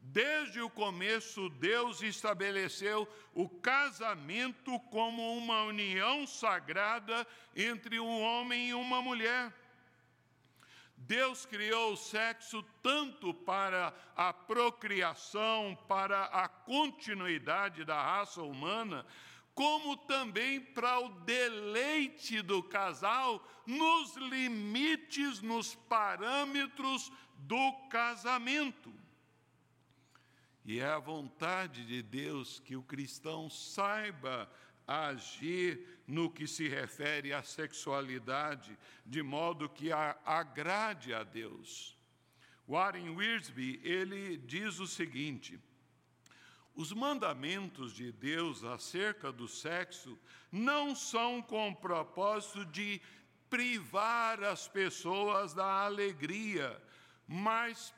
Desde 0.00 0.62
o 0.62 0.70
começo, 0.70 1.50
Deus 1.50 2.00
estabeleceu 2.00 3.06
o 3.34 3.50
casamento 3.50 4.80
como 4.90 5.36
uma 5.36 5.64
união 5.64 6.26
sagrada 6.26 7.26
entre 7.54 8.00
um 8.00 8.22
homem 8.22 8.70
e 8.70 8.74
uma 8.74 9.02
mulher. 9.02 9.52
Deus 11.06 11.44
criou 11.44 11.92
o 11.92 11.96
sexo 11.96 12.62
tanto 12.82 13.34
para 13.34 13.92
a 14.16 14.32
procriação, 14.32 15.76
para 15.88 16.24
a 16.26 16.48
continuidade 16.48 17.84
da 17.84 18.00
raça 18.00 18.42
humana, 18.42 19.04
como 19.54 19.96
também 19.96 20.60
para 20.60 21.00
o 21.00 21.08
deleite 21.20 22.40
do 22.40 22.62
casal, 22.62 23.46
nos 23.66 24.16
limites, 24.16 25.42
nos 25.42 25.74
parâmetros 25.74 27.10
do 27.36 27.72
casamento. 27.90 28.92
E 30.64 30.78
é 30.78 30.86
a 30.86 30.98
vontade 30.98 31.84
de 31.84 32.02
Deus 32.02 32.60
que 32.60 32.76
o 32.76 32.82
cristão 32.82 33.50
saiba 33.50 34.48
agir 34.86 36.02
no 36.06 36.30
que 36.30 36.46
se 36.46 36.68
refere 36.68 37.32
à 37.32 37.42
sexualidade, 37.42 38.76
de 39.04 39.22
modo 39.22 39.68
que 39.68 39.92
a 39.92 40.16
agrade 40.24 41.14
a 41.14 41.22
Deus. 41.22 41.96
Warren 42.68 43.10
Wiersbe, 43.10 43.80
ele 43.82 44.36
diz 44.36 44.78
o 44.78 44.86
seguinte: 44.86 45.58
os 46.74 46.92
mandamentos 46.92 47.92
de 47.92 48.10
Deus 48.10 48.64
acerca 48.64 49.30
do 49.30 49.46
sexo 49.46 50.18
não 50.50 50.94
são 50.94 51.42
com 51.42 51.70
o 51.70 51.76
propósito 51.76 52.64
de 52.66 53.00
privar 53.50 54.42
as 54.42 54.66
pessoas 54.68 55.52
da 55.52 55.84
alegria, 55.84 56.82
mas 57.28 57.92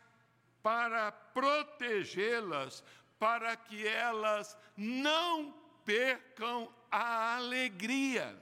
para 0.61 1.13
protegê-las, 1.13 2.83
para 3.19 3.55
que 3.57 3.87
elas 3.87 4.59
não 4.77 5.64
percam 5.85 6.73
a 6.91 7.37
alegria. 7.37 8.39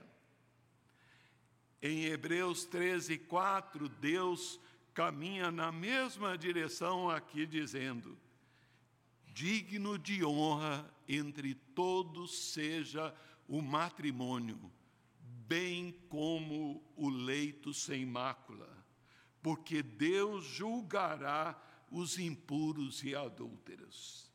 Em 1.81 2.05
Hebreus 2.05 2.65
13, 2.65 3.17
4, 3.17 3.89
Deus 3.89 4.59
caminha 4.93 5.51
na 5.51 5.71
mesma 5.71 6.37
direção 6.37 7.09
aqui, 7.09 7.45
dizendo: 7.45 8.17
digno 9.27 9.97
de 9.97 10.23
honra 10.23 10.89
entre 11.07 11.55
todos 11.55 12.53
seja 12.53 13.13
o 13.47 13.61
matrimônio, 13.61 14.71
bem 15.19 15.91
como 16.07 16.83
o 16.95 17.09
leito 17.09 17.73
sem 17.73 18.05
mácula, 18.05 18.69
porque 19.41 19.83
Deus 19.83 20.45
julgará 20.45 21.61
os 21.91 22.17
impuros 22.17 23.03
e 23.03 23.13
adúlteros. 23.13 24.32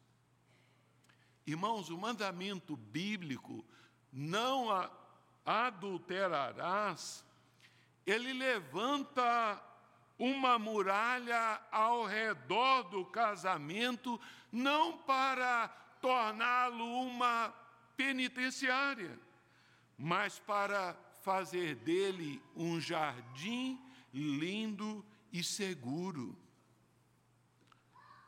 Irmãos, 1.48 1.88
o 1.88 1.96
mandamento 1.96 2.76
bíblico, 2.76 3.64
não 4.12 4.68
adulterarás, 5.46 7.24
ele 8.04 8.34
levanta 8.34 9.58
uma 10.18 10.58
muralha 10.58 11.58
ao 11.72 12.04
redor 12.04 12.82
do 12.90 13.02
casamento, 13.06 14.20
não 14.52 14.98
para 14.98 15.68
torná-lo 16.02 16.84
uma 16.84 17.50
penitenciária, 17.96 19.18
mas 19.96 20.38
para 20.38 20.94
fazer 21.22 21.76
dele 21.76 22.42
um 22.54 22.78
jardim 22.78 23.80
lindo 24.12 25.02
e 25.32 25.42
seguro. 25.42 26.37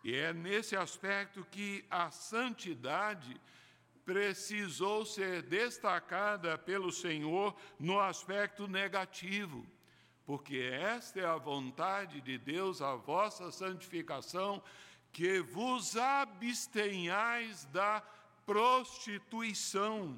E 0.02 0.14
é 0.14 0.32
nesse 0.32 0.76
aspecto 0.76 1.44
que 1.50 1.84
a 1.90 2.10
santidade 2.10 3.40
precisou 4.04 5.04
ser 5.04 5.42
destacada 5.42 6.56
pelo 6.56 6.90
Senhor 6.90 7.54
no 7.78 8.00
aspecto 8.00 8.66
negativo 8.66 9.66
porque 10.30 10.58
esta 10.58 11.18
é 11.18 11.26
a 11.26 11.34
vontade 11.34 12.20
de 12.20 12.38
Deus, 12.38 12.80
a 12.80 12.94
vossa 12.94 13.50
santificação, 13.50 14.62
que 15.12 15.40
vos 15.40 15.96
abstenhais 15.96 17.64
da 17.72 18.00
prostituição. 18.46 20.16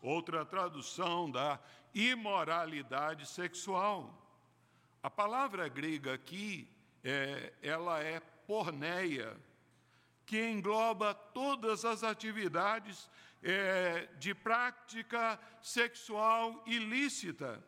Outra 0.00 0.46
tradução 0.46 1.28
da 1.28 1.58
imoralidade 1.92 3.26
sexual. 3.26 4.16
A 5.02 5.10
palavra 5.10 5.66
grega 5.66 6.14
aqui, 6.14 6.68
é, 7.02 7.52
ela 7.60 8.00
é 8.00 8.20
porneia, 8.50 9.36
que 10.26 10.50
engloba 10.50 11.14
todas 11.14 11.84
as 11.84 12.02
atividades 12.02 13.08
é, 13.40 14.08
de 14.18 14.34
prática 14.34 15.38
sexual 15.62 16.60
ilícita 16.66 17.62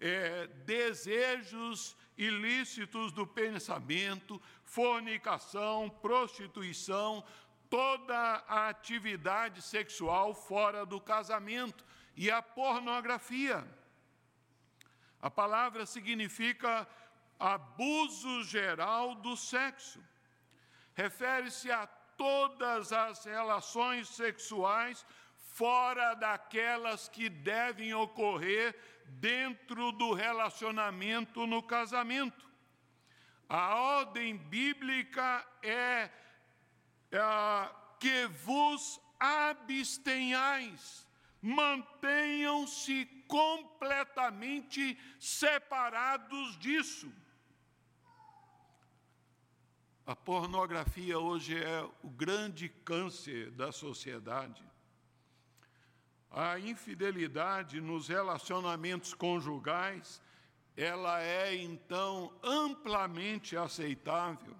é, 0.00 0.48
desejos 0.66 1.96
ilícitos 2.18 3.12
do 3.12 3.24
pensamento, 3.24 4.42
fornicação, 4.64 5.88
prostituição, 5.88 7.24
toda 7.70 8.16
a 8.48 8.68
atividade 8.70 9.62
sexual 9.62 10.34
fora 10.34 10.84
do 10.84 11.00
casamento 11.00 11.84
e 12.16 12.28
a 12.28 12.42
pornografia. 12.42 13.64
A 15.22 15.30
palavra 15.30 15.86
significa 15.86 16.88
abuso 17.38 18.42
geral 18.42 19.14
do 19.14 19.36
sexo. 19.36 20.00
Refere-se 20.94 21.70
a 21.70 21.86
todas 22.16 22.92
as 22.92 23.24
relações 23.24 24.08
sexuais 24.08 25.04
fora 25.36 26.14
daquelas 26.14 27.08
que 27.08 27.28
devem 27.28 27.94
ocorrer 27.94 28.76
dentro 29.06 29.92
do 29.92 30.12
relacionamento 30.12 31.46
no 31.46 31.62
casamento. 31.62 32.48
A 33.48 33.74
ordem 33.76 34.36
bíblica 34.36 35.46
é, 35.62 36.10
é 37.12 37.70
que 38.00 38.26
vos 38.26 39.00
abstenhais, 39.18 41.06
mantenham-se 41.40 43.06
completamente 43.28 44.98
separados 45.18 46.58
disso. 46.58 47.12
A 50.06 50.14
pornografia 50.14 51.18
hoje 51.18 51.56
é 51.56 51.82
o 52.02 52.10
grande 52.10 52.68
câncer 52.68 53.50
da 53.52 53.72
sociedade. 53.72 54.62
A 56.30 56.58
infidelidade 56.58 57.80
nos 57.80 58.06
relacionamentos 58.08 59.14
conjugais, 59.14 60.20
ela 60.76 61.22
é 61.22 61.54
então 61.54 62.30
amplamente 62.42 63.56
aceitável. 63.56 64.54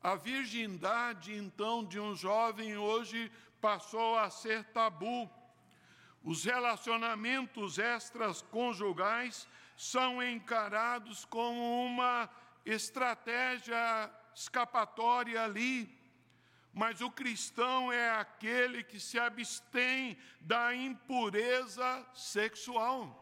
A 0.00 0.14
virgindade, 0.14 1.34
então, 1.34 1.84
de 1.84 1.98
um 1.98 2.14
jovem 2.14 2.76
hoje 2.76 3.28
passou 3.60 4.16
a 4.16 4.30
ser 4.30 4.62
tabu. 4.66 5.28
Os 6.22 6.44
relacionamentos 6.44 7.76
extraconjugais 7.76 9.48
são 9.76 10.22
encarados 10.22 11.24
como 11.24 11.86
uma 11.86 12.30
estratégia 12.64 14.10
escapatória 14.34 15.42
ali. 15.42 16.00
Mas 16.72 17.02
o 17.02 17.10
cristão 17.10 17.92
é 17.92 18.10
aquele 18.10 18.82
que 18.82 18.98
se 18.98 19.18
abstém 19.18 20.16
da 20.40 20.74
impureza 20.74 22.06
sexual. 22.14 23.18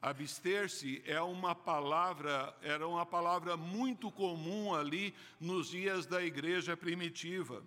Abster-se 0.00 1.02
é 1.04 1.20
uma 1.20 1.52
palavra, 1.52 2.56
era 2.62 2.86
uma 2.86 3.04
palavra 3.04 3.56
muito 3.56 4.08
comum 4.12 4.72
ali 4.72 5.12
nos 5.40 5.70
dias 5.70 6.06
da 6.06 6.22
igreja 6.22 6.76
primitiva. 6.76 7.64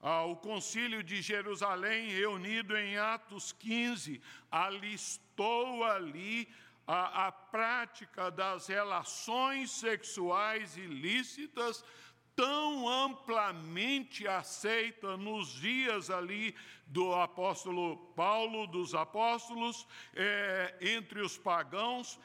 Ah, 0.00 0.24
o 0.24 0.34
concílio 0.34 1.04
de 1.04 1.22
Jerusalém, 1.22 2.10
reunido 2.10 2.76
em 2.76 2.98
Atos 2.98 3.52
15, 3.52 4.20
alistou 4.50 5.84
ali 5.84 6.52
a, 6.86 7.26
a 7.28 7.32
prática 7.32 8.30
das 8.30 8.66
relações 8.66 9.70
sexuais 9.70 10.76
ilícitas 10.76 11.84
tão 12.34 12.88
amplamente 12.88 14.26
aceita 14.26 15.16
nos 15.16 15.48
dias 15.48 16.10
ali 16.10 16.54
do 16.86 17.14
apóstolo 17.14 17.96
Paulo, 18.14 18.66
dos 18.66 18.94
apóstolos, 18.94 19.86
é, 20.14 20.76
entre 20.80 21.20
os 21.20 21.36
pagãos, 21.38 22.18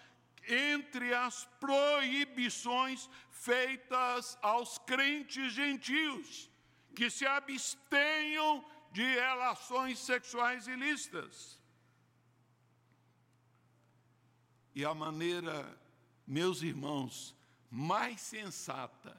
entre 0.48 1.13
as 1.13 1.46
proibições 1.60 3.10
feitas 3.30 4.38
aos 4.41 4.78
crentes 4.80 5.54
gentios, 5.54 6.50
que 6.96 7.10
se 7.10 7.26
abstenham 7.26 8.65
de 8.91 9.04
relações 9.04 10.00
sexuais 10.00 10.67
ilícitas. 10.67 11.57
E 14.78 14.86
a 14.86 14.94
maneira, 14.94 15.76
meus 16.28 16.62
irmãos, 16.62 17.36
mais 17.68 18.22
sensata, 18.22 19.18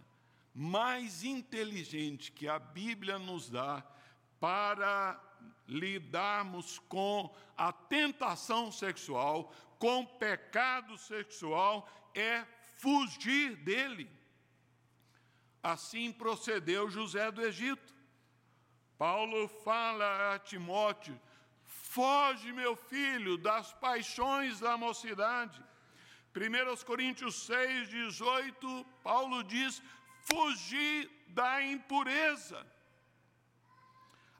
mais 0.54 1.24
inteligente 1.24 2.30
que 2.30 2.46
a 2.46 2.60
Bíblia 2.60 3.18
nos 3.18 3.50
dá 3.50 3.84
para 4.38 5.20
lidarmos 5.66 6.78
com 6.78 7.34
a 7.56 7.72
tentação 7.72 8.70
sexual, 8.70 9.52
com 9.80 10.02
o 10.02 10.06
pecado 10.06 10.96
sexual, 10.96 11.88
é 12.14 12.46
fugir 12.76 13.56
dele. 13.56 14.08
Assim 15.60 16.12
procedeu 16.12 16.88
José 16.88 17.32
do 17.32 17.42
Egito. 17.42 17.92
Paulo 18.96 19.48
fala 19.48 20.36
a 20.36 20.38
Timóteo: 20.38 21.20
Foge, 21.98 22.52
meu 22.52 22.76
filho, 22.76 23.36
das 23.36 23.72
paixões 23.72 24.60
da 24.60 24.76
mocidade. 24.76 25.60
1 26.32 26.84
Coríntios 26.84 27.34
6, 27.46 27.88
18, 27.88 28.86
Paulo 29.02 29.42
diz: 29.42 29.82
fugir 30.20 31.10
da 31.30 31.60
impureza. 31.60 32.64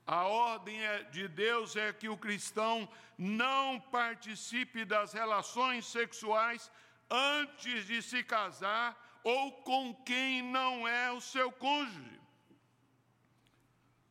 A 0.07 0.23
ordem 0.29 0.81
é 0.85 1.03
de 1.03 1.27
Deus 1.27 1.75
é 1.75 1.93
que 1.93 2.09
o 2.09 2.17
cristão 2.17 2.89
não 3.19 3.81
participe 3.81 4.85
das 4.85 5.13
relações 5.13 5.85
sexuais 5.87 6.71
antes 7.11 7.87
de 7.87 8.01
se 8.03 8.23
casar 8.23 8.97
ou 9.25 9.51
com 9.63 9.93
quem 10.05 10.43
não 10.43 10.87
é 10.87 11.11
o 11.11 11.21
seu 11.21 11.51
cônjuge. 11.51 12.28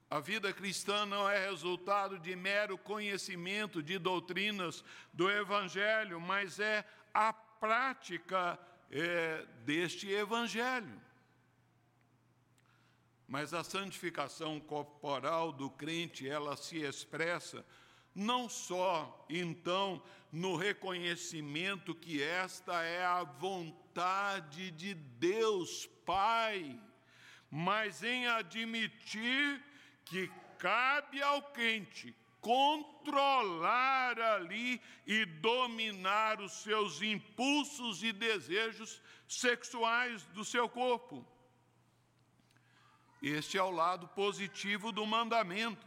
A 0.09 0.19
vida 0.21 0.53
cristã 0.53 1.05
não 1.05 1.29
é 1.29 1.49
resultado 1.49 2.17
de 2.17 2.33
mero 2.35 2.77
conhecimento 2.77 3.83
de 3.83 3.97
doutrinas 3.99 4.83
do 5.11 5.29
Evangelho, 5.29 6.21
mas 6.21 6.59
é 6.59 6.85
a 7.13 7.33
prática 7.33 8.57
é, 8.89 9.45
deste 9.65 10.09
Evangelho. 10.09 11.01
Mas 13.27 13.53
a 13.53 13.65
santificação 13.65 14.61
corporal 14.61 15.51
do 15.51 15.69
crente, 15.69 16.29
ela 16.29 16.55
se 16.55 16.77
expressa 16.77 17.65
não 18.15 18.49
só, 18.49 19.25
então, 19.29 20.01
no 20.31 20.55
reconhecimento 20.55 21.93
que 21.93 22.23
esta 22.23 22.81
é 22.81 23.05
a 23.05 23.23
vontade 23.23 24.71
de 24.71 24.95
Deus 24.95 25.85
Pai, 26.03 26.79
mas 27.51 28.01
em 28.01 28.25
admitir 28.25 29.61
que 30.07 30.31
cabe 30.57 31.21
ao 31.21 31.41
crente 31.41 32.15
controlar 32.41 34.19
ali 34.19 34.81
e 35.05 35.25
dominar 35.25 36.39
os 36.39 36.53
seus 36.63 37.01
impulsos 37.01 38.03
e 38.03 38.13
desejos 38.13 39.01
sexuais 39.27 40.23
do 40.27 40.45
seu 40.45 40.69
corpo. 40.69 41.25
Este 43.21 43.57
é 43.57 43.63
o 43.63 43.71
lado 43.71 44.07
positivo 44.09 44.91
do 44.91 45.05
mandamento. 45.05 45.85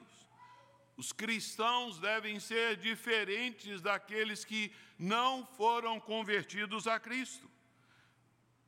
Os 0.96 1.12
cristãos 1.12 1.98
devem 1.98 2.38
ser 2.38 2.76
diferentes 2.76 3.80
daqueles 3.80 4.44
que 4.44 4.70
não 4.98 5.46
foram 5.46 5.98
convertidos 5.98 6.87
a 6.87 7.00
Cristo. 7.00 7.48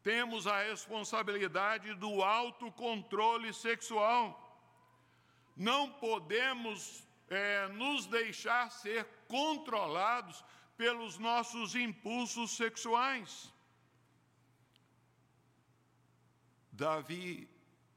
Temos 0.03 0.47
a 0.47 0.63
responsabilidade 0.63 1.93
do 1.95 2.23
autocontrole 2.23 3.53
sexual 3.53 4.42
não 5.57 5.91
podemos 5.91 7.03
é, 7.29 7.69
nos 7.69 8.07
deixar 8.07 8.71
ser 8.71 9.07
controlados 9.29 10.45
pelos 10.77 11.19
nossos 11.19 11.75
impulsos 11.75 12.53
sexuais. 12.53 13.53
Davi, 16.71 17.49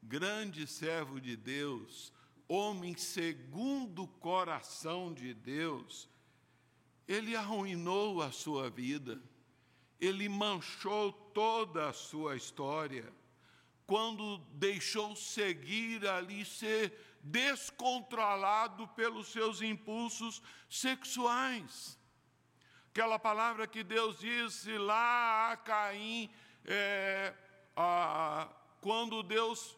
grande 0.02 0.66
servo 0.66 1.20
de 1.20 1.36
Deus, 1.36 2.12
homem 2.48 2.96
segundo 2.96 4.04
o 4.04 4.08
coração 4.08 5.12
de 5.12 5.34
Deus, 5.34 6.08
ele 7.08 7.34
arruinou 7.34 8.22
a 8.22 8.30
sua 8.30 8.68
vida, 8.68 9.20
ele 10.00 10.28
manchou 10.28 11.12
toda 11.12 11.88
a 11.88 11.92
sua 11.92 12.36
história, 12.36 13.12
quando 13.86 14.38
deixou 14.52 15.14
seguir 15.14 16.06
ali 16.06 16.44
ser 16.44 16.92
descontrolado 17.26 18.86
pelos 18.88 19.28
seus 19.28 19.60
impulsos 19.60 20.42
sexuais. 20.68 21.98
Aquela 22.90 23.18
palavra 23.18 23.66
que 23.66 23.82
Deus 23.82 24.18
disse 24.18 24.78
lá 24.78 25.52
a 25.52 25.56
Caim, 25.56 26.30
é, 26.64 27.34
a, 27.76 28.48
quando 28.80 29.22
Deus 29.22 29.76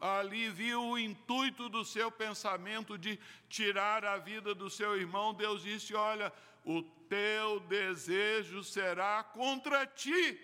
ali 0.00 0.48
viu 0.48 0.82
o 0.82 0.98
intuito 0.98 1.68
do 1.68 1.84
seu 1.84 2.10
pensamento 2.10 2.96
de 2.96 3.18
tirar 3.48 4.04
a 4.04 4.16
vida 4.18 4.54
do 4.54 4.70
seu 4.70 4.96
irmão, 4.96 5.34
Deus 5.34 5.62
disse: 5.62 5.94
Olha, 5.94 6.32
o 6.64 6.82
teu 6.82 7.60
desejo 7.60 8.62
será 8.62 9.22
contra 9.22 9.86
ti, 9.86 10.40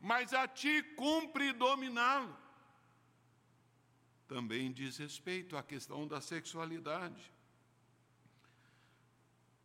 mas 0.00 0.34
a 0.34 0.46
ti 0.46 0.82
cumpre 0.96 1.52
dominá-lo 1.52 2.40
também 4.30 4.70
diz 4.70 4.96
respeito 4.96 5.56
à 5.56 5.62
questão 5.62 6.06
da 6.06 6.20
sexualidade. 6.20 7.20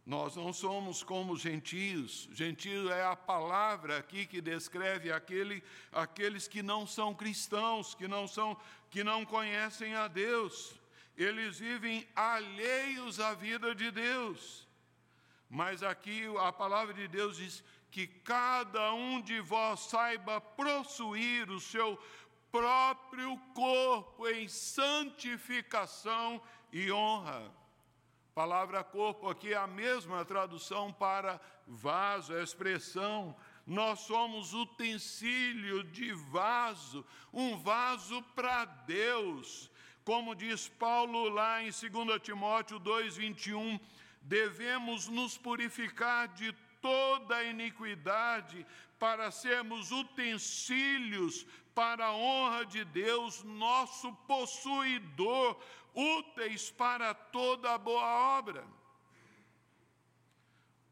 Nós 0.04 0.36
não 0.36 0.52
somos 0.52 1.04
como 1.04 1.38
gentios. 1.38 2.28
Gentio 2.34 2.90
é 2.90 3.06
a 3.06 3.16
palavra 3.16 4.00
aqui 4.00 4.26
que 4.26 4.42
descreve 4.42 5.12
aquele, 5.12 5.64
aqueles 5.92 6.48
que 6.48 6.64
não 6.64 6.88
são 6.88 7.14
cristãos, 7.14 7.94
que 7.94 8.08
não 8.08 8.28
são, 8.28 8.58
que 8.90 9.04
não 9.04 9.24
conhecem 9.24 9.94
a 9.94 10.08
Deus. 10.08 10.74
Eles 11.16 11.60
vivem 11.60 12.08
alheios 12.16 13.20
à 13.20 13.36
vida 13.36 13.76
de 13.76 13.92
Deus. 13.92 14.68
Mas 15.48 15.84
aqui 15.84 16.24
a 16.40 16.52
palavra 16.52 16.92
de 16.92 17.08
Deus 17.08 17.38
diz 17.38 17.64
que 17.92 18.08
cada 18.08 18.94
um 18.94 19.22
de 19.22 19.40
vós 19.42 19.82
saiba 19.82 20.42
possuir 20.42 21.52
o 21.52 21.60
seu 21.60 22.00
próprio 22.56 23.38
corpo 23.54 24.30
em 24.30 24.48
santificação 24.48 26.42
e 26.72 26.90
honra. 26.90 27.52
Palavra 28.34 28.82
corpo 28.82 29.30
aqui 29.30 29.52
é 29.52 29.58
a 29.58 29.68
mesma 29.68 30.24
tradução 30.24 30.94
para 30.94 31.42
vaso, 31.68 32.34
é 32.34 32.40
a 32.40 32.44
expressão 32.44 33.36
nós 33.66 34.02
somos 34.02 34.54
utensílio 34.54 35.84
de 35.84 36.14
vaso, 36.14 37.04
um 37.34 37.58
vaso 37.58 38.22
para 38.36 38.64
Deus. 38.64 39.70
Como 40.06 40.34
diz 40.36 40.70
Paulo 40.70 41.28
lá 41.28 41.62
em 41.62 41.72
2 41.72 42.22
Timóteo 42.22 42.80
2,21, 42.80 43.80
devemos 44.22 45.10
nos 45.10 45.38
purificar 45.38 46.30
de 46.30 46.54
toda 46.80 47.44
iniquidade 47.44 48.66
para 49.00 49.32
sermos 49.32 49.92
utensílios 49.92 51.46
para 51.76 52.06
a 52.06 52.16
honra 52.16 52.66
de 52.66 52.86
Deus, 52.86 53.44
nosso 53.44 54.12
possuidor, 54.26 55.60
úteis 55.94 56.72
para 56.72 57.14
toda 57.14 57.78
boa 57.78 58.38
obra. 58.38 58.66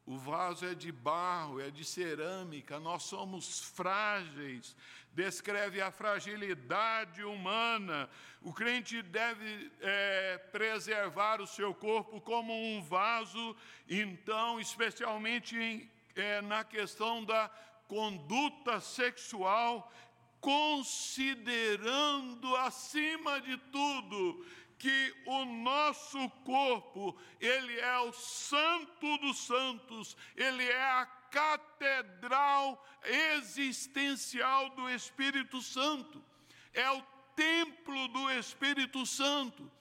O 0.05 0.17
vaso 0.17 0.65
é 0.65 0.75
de 0.75 0.91
barro, 0.91 1.61
é 1.61 1.71
de 1.71 1.85
cerâmica, 1.85 2.77
nós 2.77 3.03
somos 3.03 3.61
frágeis, 3.61 4.75
descreve 5.13 5.81
a 5.81 5.91
fragilidade 5.91 7.23
humana. 7.23 8.09
O 8.41 8.51
crente 8.51 9.01
deve 9.01 9.71
é, 9.79 10.37
preservar 10.51 11.39
o 11.39 11.47
seu 11.47 11.73
corpo 11.73 12.19
como 12.19 12.53
um 12.53 12.81
vaso, 12.81 13.55
então, 13.89 14.59
especialmente 14.59 15.57
em, 15.57 15.89
é, 16.17 16.41
na 16.41 16.65
questão 16.65 17.23
da 17.23 17.49
conduta 17.87 18.81
sexual, 18.81 19.89
considerando 20.43 22.55
acima 22.57 23.39
de 23.39 23.55
tudo 23.71 24.45
que 24.77 25.15
o 25.25 25.45
nosso 25.45 26.29
corpo, 26.43 27.17
ele 27.39 27.79
é 27.79 27.97
o 27.99 28.11
santo 28.11 29.17
dos 29.19 29.47
santos, 29.47 30.17
ele 30.35 30.65
é 30.65 30.83
a 30.83 31.05
catedral 31.05 32.85
existencial 33.05 34.71
do 34.71 34.89
Espírito 34.89 35.61
Santo. 35.61 36.21
É 36.73 36.91
o 36.91 37.01
templo 37.37 38.09
do 38.09 38.29
Espírito 38.31 39.05
Santo. 39.05 39.71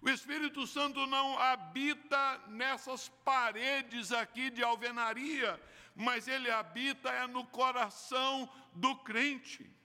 O 0.00 0.08
Espírito 0.08 0.68
Santo 0.68 1.04
não 1.08 1.36
habita 1.36 2.38
nessas 2.46 3.08
paredes 3.24 4.12
aqui 4.12 4.50
de 4.50 4.62
alvenaria, 4.62 5.60
mas 5.96 6.28
ele 6.28 6.48
habita 6.52 7.08
é 7.08 7.26
no 7.26 7.44
coração 7.46 8.48
do 8.72 8.94
crente. 8.98 9.81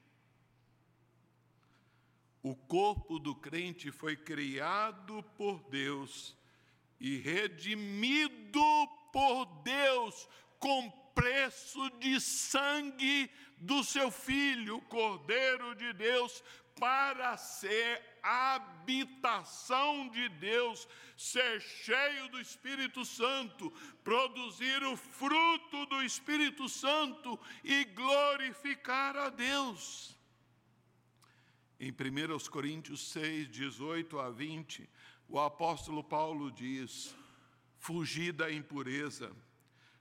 O 2.47 2.55
corpo 2.55 3.19
do 3.19 3.35
crente 3.35 3.91
foi 3.91 4.15
criado 4.15 5.21
por 5.35 5.61
Deus 5.69 6.33
e 6.97 7.17
redimido 7.17 8.87
por 9.11 9.43
Deus 9.63 10.29
com 10.57 10.89
preço 11.13 11.89
de 11.99 12.21
sangue 12.21 13.29
do 13.57 13.83
seu 13.83 14.09
filho, 14.09 14.79
Cordeiro 14.83 15.75
de 15.75 15.91
Deus, 15.91 16.41
para 16.79 17.35
ser 17.35 18.01
habitação 18.23 20.07
de 20.07 20.29
Deus, 20.29 20.87
ser 21.17 21.59
cheio 21.59 22.29
do 22.29 22.39
Espírito 22.39 23.03
Santo, 23.03 23.69
produzir 24.05 24.85
o 24.85 24.95
fruto 24.95 25.85
do 25.87 26.01
Espírito 26.01 26.69
Santo 26.69 27.37
e 27.61 27.83
glorificar 27.83 29.17
a 29.17 29.27
Deus. 29.27 30.16
Em 31.79 31.91
1 31.91 32.49
Coríntios 32.49 33.11
6, 33.11 33.49
18 33.49 34.19
a 34.19 34.31
20, 34.31 34.89
o 35.29 35.39
apóstolo 35.39 36.03
Paulo 36.03 36.51
diz: 36.51 37.15
fugir 37.77 38.33
da 38.33 38.51
impureza. 38.51 39.31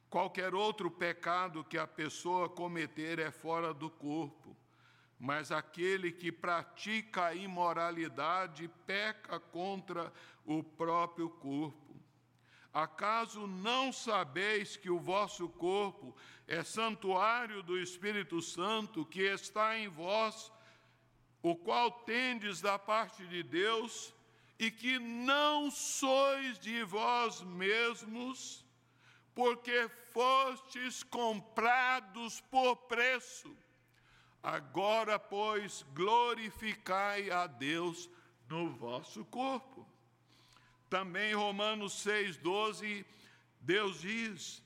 Qualquer 0.08 0.54
outro 0.54 0.90
pecado 0.90 1.62
que 1.64 1.76
a 1.76 1.86
pessoa 1.86 2.48
cometer 2.48 3.18
é 3.18 3.30
fora 3.30 3.74
do 3.74 3.90
corpo, 3.90 4.56
mas 5.18 5.52
aquele 5.52 6.10
que 6.10 6.32
pratica 6.32 7.26
a 7.26 7.34
imoralidade 7.34 8.70
peca 8.86 9.38
contra 9.38 10.10
o 10.46 10.62
próprio 10.62 11.28
corpo. 11.28 11.94
Acaso 12.72 13.46
não 13.46 13.92
sabeis 13.92 14.76
que 14.76 14.88
o 14.88 14.98
vosso 14.98 15.48
corpo 15.48 16.16
é 16.46 16.62
santuário 16.62 17.62
do 17.62 17.78
Espírito 17.78 18.40
Santo 18.40 19.04
que 19.04 19.22
está 19.22 19.78
em 19.78 19.88
vós? 19.88 20.52
O 21.42 21.54
qual 21.54 21.90
tendes 21.90 22.60
da 22.60 22.78
parte 22.78 23.26
de 23.26 23.42
Deus, 23.42 24.14
e 24.58 24.70
que 24.70 24.98
não 24.98 25.70
sois 25.70 26.58
de 26.58 26.82
vós 26.84 27.42
mesmos, 27.42 28.64
porque 29.34 29.88
fostes 30.12 31.02
comprados 31.02 32.40
por 32.40 32.76
preço. 32.76 33.54
Agora, 34.42 35.18
pois, 35.18 35.84
glorificai 35.92 37.30
a 37.30 37.46
Deus 37.46 38.08
no 38.48 38.70
vosso 38.70 39.24
corpo. 39.26 39.86
Também 40.88 41.34
Romanos 41.34 42.04
6,12, 42.04 43.04
Deus 43.60 44.00
diz: 44.00 44.62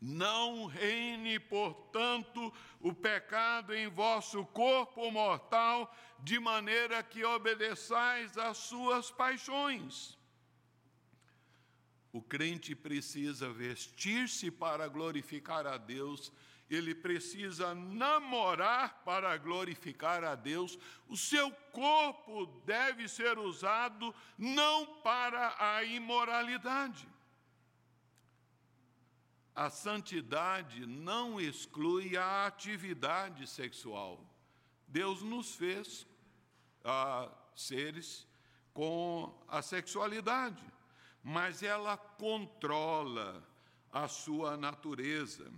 não 0.00 0.66
reine, 0.66 1.38
portanto, 1.38 2.52
o 2.80 2.92
pecado 2.92 3.74
em 3.74 3.88
vosso 3.88 4.44
corpo 4.46 5.10
mortal, 5.10 5.94
de 6.20 6.38
maneira 6.38 7.02
que 7.02 7.24
obedeçais 7.24 8.36
às 8.36 8.56
suas 8.58 9.10
paixões. 9.10 10.18
O 12.12 12.22
crente 12.22 12.74
precisa 12.74 13.50
vestir-se 13.52 14.50
para 14.50 14.86
glorificar 14.86 15.66
a 15.66 15.76
Deus, 15.76 16.32
ele 16.70 16.94
precisa 16.94 17.74
namorar 17.74 19.02
para 19.04 19.36
glorificar 19.36 20.24
a 20.24 20.34
Deus. 20.34 20.78
O 21.08 21.16
seu 21.16 21.50
corpo 21.72 22.46
deve 22.64 23.08
ser 23.08 23.38
usado 23.38 24.14
não 24.38 24.86
para 25.02 25.54
a 25.58 25.84
imoralidade. 25.84 27.06
A 29.54 29.70
santidade 29.70 30.84
não 30.84 31.40
exclui 31.40 32.16
a 32.16 32.46
atividade 32.46 33.46
sexual. 33.46 34.20
Deus 34.88 35.22
nos 35.22 35.54
fez 35.54 36.06
ah, 36.84 37.30
seres 37.54 38.26
com 38.72 39.32
a 39.46 39.62
sexualidade, 39.62 40.64
mas 41.22 41.62
ela 41.62 41.96
controla 41.96 43.46
a 43.92 44.08
sua 44.08 44.56
natureza. 44.56 45.48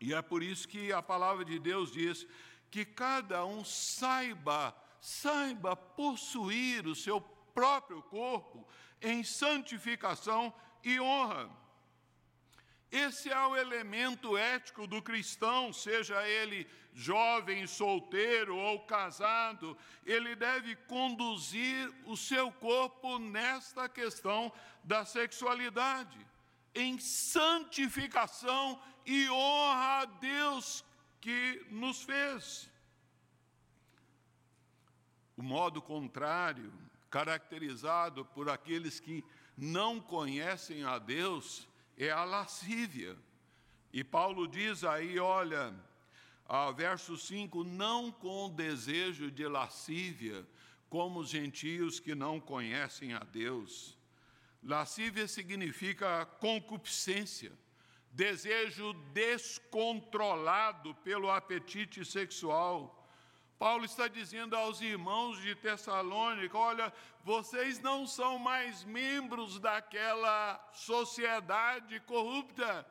E 0.00 0.12
é 0.12 0.20
por 0.20 0.42
isso 0.42 0.66
que 0.66 0.92
a 0.92 1.00
palavra 1.00 1.44
de 1.44 1.58
Deus 1.58 1.92
diz 1.92 2.26
que 2.70 2.84
cada 2.84 3.44
um 3.44 3.64
saiba, 3.64 4.74
saiba 5.00 5.76
possuir 5.76 6.86
o 6.86 6.96
seu 6.96 7.20
próprio 7.20 8.02
corpo 8.02 8.66
em 9.00 9.22
santificação 9.22 10.52
e 10.82 10.98
honra. 10.98 11.59
Esse 12.90 13.30
é 13.30 13.46
o 13.46 13.56
elemento 13.56 14.36
ético 14.36 14.86
do 14.86 15.00
cristão, 15.00 15.72
seja 15.72 16.26
ele 16.26 16.68
jovem, 16.92 17.66
solteiro 17.66 18.56
ou 18.56 18.80
casado, 18.80 19.78
ele 20.04 20.34
deve 20.34 20.74
conduzir 20.74 21.92
o 22.04 22.16
seu 22.16 22.50
corpo 22.50 23.18
nesta 23.18 23.88
questão 23.88 24.52
da 24.82 25.04
sexualidade, 25.04 26.18
em 26.74 26.98
santificação 26.98 28.80
e 29.06 29.30
honra 29.30 30.00
a 30.00 30.04
Deus 30.04 30.84
que 31.20 31.64
nos 31.70 32.02
fez. 32.02 32.68
O 35.36 35.42
modo 35.42 35.80
contrário, 35.80 36.72
caracterizado 37.08 38.24
por 38.24 38.48
aqueles 38.48 39.00
que 39.00 39.24
não 39.56 40.00
conhecem 40.00 40.84
a 40.84 40.98
Deus, 40.98 41.69
é 42.06 42.10
a 42.10 42.24
lascívia. 42.24 43.16
E 43.92 44.02
Paulo 44.02 44.46
diz 44.46 44.84
aí, 44.84 45.18
olha, 45.18 45.74
a 46.48 46.70
verso 46.70 47.16
5: 47.16 47.62
não 47.64 48.10
com 48.10 48.48
desejo 48.50 49.30
de 49.30 49.46
lascívia, 49.46 50.46
como 50.88 51.20
os 51.20 51.28
gentios 51.28 52.00
que 52.00 52.14
não 52.14 52.40
conhecem 52.40 53.12
a 53.12 53.20
Deus. 53.20 53.98
Lascívia 54.62 55.28
significa 55.28 56.24
concupiscência, 56.24 57.52
desejo 58.10 58.92
descontrolado 59.12 60.94
pelo 60.96 61.30
apetite 61.30 62.04
sexual. 62.04 62.96
Paulo 63.60 63.84
está 63.84 64.08
dizendo 64.08 64.56
aos 64.56 64.80
irmãos 64.80 65.38
de 65.38 65.54
Tessalônica: 65.54 66.56
olha, 66.56 66.90
vocês 67.22 67.78
não 67.78 68.06
são 68.06 68.38
mais 68.38 68.82
membros 68.84 69.60
daquela 69.60 70.58
sociedade 70.72 72.00
corrupta, 72.00 72.86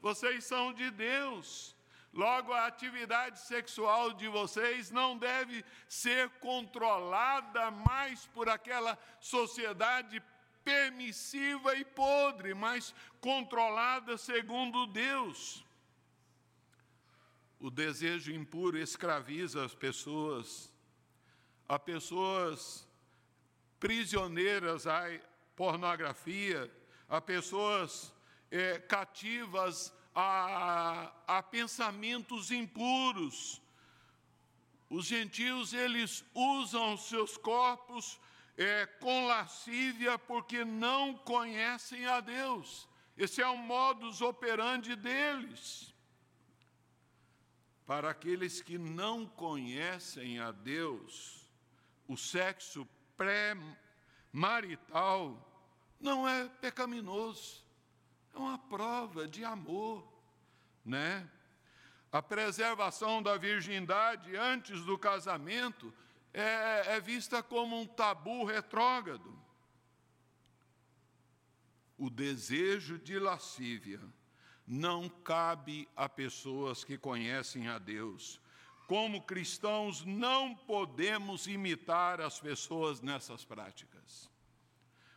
vocês 0.00 0.44
são 0.44 0.72
de 0.72 0.92
Deus. 0.92 1.74
Logo, 2.12 2.52
a 2.52 2.66
atividade 2.66 3.40
sexual 3.40 4.12
de 4.12 4.28
vocês 4.28 4.92
não 4.92 5.18
deve 5.18 5.64
ser 5.88 6.28
controlada 6.38 7.72
mais 7.72 8.24
por 8.28 8.48
aquela 8.48 8.96
sociedade 9.18 10.22
permissiva 10.62 11.74
e 11.74 11.84
podre, 11.84 12.54
mas 12.54 12.94
controlada 13.20 14.16
segundo 14.16 14.86
Deus. 14.86 15.64
O 17.62 17.70
desejo 17.70 18.32
impuro 18.32 18.76
escraviza 18.76 19.64
as 19.64 19.72
pessoas, 19.72 20.68
a 21.68 21.78
pessoas 21.78 22.84
prisioneiras 23.78 24.84
à 24.84 25.04
pornografia, 25.54 26.68
a 27.08 27.20
pessoas 27.20 28.12
é, 28.50 28.80
cativas 28.80 29.94
a, 30.12 31.12
a 31.24 31.40
pensamentos 31.40 32.50
impuros. 32.50 33.62
Os 34.90 35.06
gentios, 35.06 35.72
eles 35.72 36.24
usam 36.34 36.96
seus 36.96 37.36
corpos 37.36 38.18
é, 38.56 38.86
com 38.86 39.28
lascívia 39.28 40.18
porque 40.18 40.64
não 40.64 41.14
conhecem 41.14 42.06
a 42.06 42.18
Deus. 42.18 42.88
Esse 43.16 43.40
é 43.40 43.46
o 43.46 43.56
modus 43.56 44.20
operandi 44.20 44.96
deles. 44.96 45.91
Para 47.86 48.10
aqueles 48.10 48.60
que 48.62 48.78
não 48.78 49.26
conhecem 49.26 50.38
a 50.38 50.52
Deus, 50.52 51.50
o 52.06 52.16
sexo 52.16 52.86
pré-marital 53.16 53.76
não 56.00 56.28
é 56.28 56.48
pecaminoso, 56.48 57.64
é 58.34 58.38
uma 58.38 58.58
prova 58.58 59.26
de 59.26 59.44
amor, 59.44 60.06
né? 60.84 61.28
A 62.10 62.20
preservação 62.22 63.22
da 63.22 63.36
virgindade 63.36 64.36
antes 64.36 64.84
do 64.84 64.98
casamento 64.98 65.92
é, 66.32 66.94
é 66.96 67.00
vista 67.00 67.42
como 67.42 67.80
um 67.80 67.86
tabu 67.86 68.44
retrógrado. 68.44 69.40
O 71.96 72.10
desejo 72.10 72.98
de 72.98 73.18
lascívia 73.18 74.00
não 74.66 75.08
cabe 75.08 75.88
a 75.96 76.08
pessoas 76.08 76.84
que 76.84 76.96
conhecem 76.96 77.68
a 77.68 77.78
Deus. 77.78 78.40
Como 78.86 79.22
cristãos, 79.22 80.04
não 80.04 80.54
podemos 80.54 81.46
imitar 81.46 82.20
as 82.20 82.38
pessoas 82.38 83.00
nessas 83.00 83.44
práticas. 83.44 84.30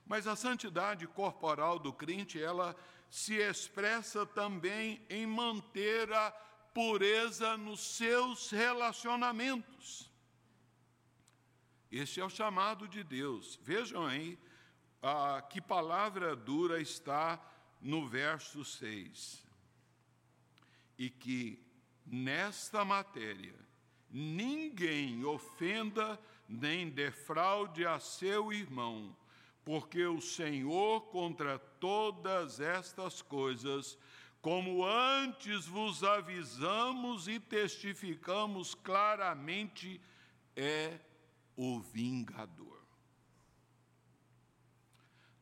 Mas 0.06 0.28
a 0.28 0.36
santidade 0.36 1.08
corporal 1.08 1.80
do 1.80 1.92
crente, 1.92 2.42
ela 2.42 2.76
se 3.10 3.36
expressa 3.36 4.26
também 4.26 5.06
em 5.10 5.26
manter 5.26 6.12
a 6.14 6.32
pureza 6.74 7.58
nos 7.58 7.80
seus 7.80 8.50
relacionamentos. 8.52 10.12
Este 11.92 12.20
é 12.20 12.26
o 12.26 12.30
chamado 12.30 12.88
de 12.88 13.04
Deus. 13.04 13.60
Vejam 13.64 14.06
aí 14.06 14.38
que 15.50 15.62
palavra 15.62 16.36
dura 16.36 16.82
está 16.82 17.40
no 17.86 18.08
verso 18.08 18.66
6. 18.66 19.46
E 20.98 21.08
que 21.08 21.64
nesta 22.04 22.84
matéria 22.84 23.54
ninguém 24.10 25.24
ofenda 25.24 26.20
nem 26.50 26.90
defraude 26.90 27.86
a 27.86 28.00
seu 28.00 28.52
irmão, 28.52 29.16
porque 29.64 30.04
o 30.04 30.20
Senhor 30.20 31.02
contra 31.12 31.60
todas 31.60 32.60
estas 32.60 33.22
coisas, 33.22 34.00
como 34.42 34.84
antes 34.84 35.68
vos 35.68 36.04
avisamos 36.04 37.28
e 37.28 37.40
testificamos 37.40 38.74
claramente, 38.74 40.02
é 40.56 41.00
o 41.56 41.80
vingador. 41.80 42.75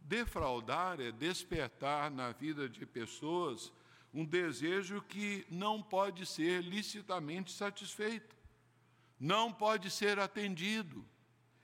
Defraudar 0.04 1.00
é 1.00 1.12
despertar 1.12 2.12
na 2.12 2.32
vida 2.34 2.68
de 2.68 2.86
pessoas 2.86 3.72
um 4.14 4.26
desejo 4.26 5.02
que 5.02 5.46
não 5.50 5.82
pode 5.82 6.26
ser 6.26 6.62
licitamente 6.62 7.52
satisfeito, 7.52 8.36
não 9.20 9.52
pode 9.52 9.90
ser 9.90 10.20
atendido, 10.20 11.04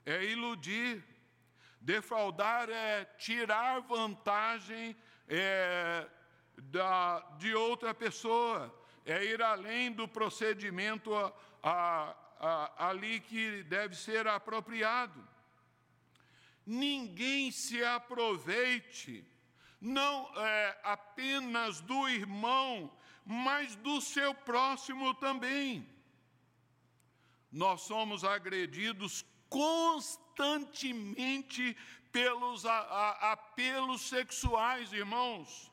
é 0.04 0.24
iludir. 0.24 1.04
Defraudar 1.80 2.68
é 2.68 3.04
tirar 3.16 3.80
vantagem 3.80 4.96
é, 5.28 6.06
da, 6.56 7.20
de 7.38 7.54
outra 7.54 7.94
pessoa, 7.94 8.74
é 9.04 9.24
ir 9.24 9.40
além 9.42 9.92
do 9.92 10.08
procedimento 10.08 11.14
a, 11.62 12.16
a, 12.38 12.88
ali 12.88 13.20
que 13.20 13.62
deve 13.64 13.94
ser 13.94 14.26
apropriado. 14.26 15.29
Ninguém 16.66 17.50
se 17.50 17.82
aproveite, 17.82 19.24
não 19.80 20.30
é, 20.36 20.78
apenas 20.84 21.80
do 21.80 22.06
irmão, 22.08 22.92
mas 23.24 23.74
do 23.76 23.98
seu 24.00 24.34
próximo 24.34 25.14
também. 25.14 25.88
Nós 27.50 27.80
somos 27.82 28.24
agredidos 28.24 29.24
constantemente 29.48 31.76
pelos 32.12 32.66
a, 32.66 32.78
a, 32.78 33.32
apelos 33.32 34.02
sexuais, 34.02 34.92
irmãos. 34.92 35.72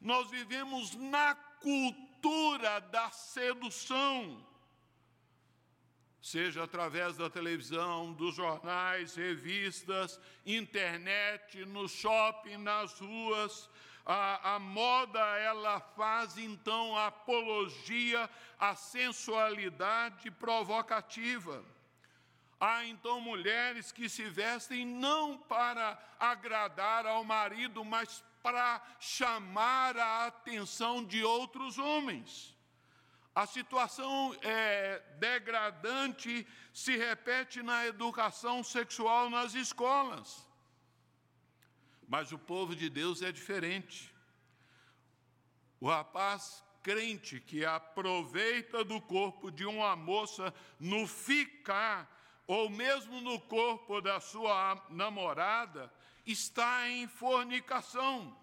Nós 0.00 0.30
vivemos 0.30 0.94
na 0.94 1.34
cultura 1.34 2.80
da 2.80 3.10
sedução 3.10 4.46
seja 6.26 6.64
através 6.64 7.16
da 7.16 7.30
televisão, 7.30 8.12
dos 8.12 8.34
jornais, 8.34 9.14
revistas, 9.14 10.18
internet, 10.44 11.64
no 11.66 11.88
shopping, 11.88 12.56
nas 12.56 12.98
ruas. 12.98 13.70
A, 14.04 14.56
a, 14.56 14.58
moda 14.58 15.20
ela 15.38 15.78
faz 15.78 16.36
então 16.36 16.96
apologia 16.96 18.28
à 18.58 18.74
sensualidade 18.74 20.28
provocativa. 20.32 21.64
Há 22.58 22.84
então 22.86 23.20
mulheres 23.20 23.92
que 23.92 24.08
se 24.08 24.24
vestem 24.24 24.84
não 24.84 25.38
para 25.38 25.96
agradar 26.18 27.06
ao 27.06 27.22
marido, 27.22 27.84
mas 27.84 28.24
para 28.42 28.82
chamar 28.98 29.96
a 29.96 30.26
atenção 30.26 31.04
de 31.04 31.22
outros 31.22 31.78
homens. 31.78 32.55
A 33.36 33.46
situação 33.46 34.34
é, 34.40 34.98
degradante 35.18 36.48
se 36.72 36.96
repete 36.96 37.62
na 37.62 37.86
educação 37.86 38.64
sexual 38.64 39.28
nas 39.28 39.52
escolas. 39.54 40.48
Mas 42.08 42.32
o 42.32 42.38
povo 42.38 42.74
de 42.74 42.88
Deus 42.88 43.20
é 43.20 43.30
diferente. 43.30 44.10
O 45.78 45.86
rapaz 45.86 46.64
crente 46.82 47.38
que 47.38 47.62
aproveita 47.62 48.82
do 48.82 49.02
corpo 49.02 49.50
de 49.50 49.66
uma 49.66 49.94
moça 49.94 50.54
no 50.80 51.06
ficar, 51.06 52.10
ou 52.46 52.70
mesmo 52.70 53.20
no 53.20 53.38
corpo 53.38 54.00
da 54.00 54.18
sua 54.18 54.82
namorada, 54.88 55.92
está 56.24 56.88
em 56.88 57.06
fornicação 57.06 58.34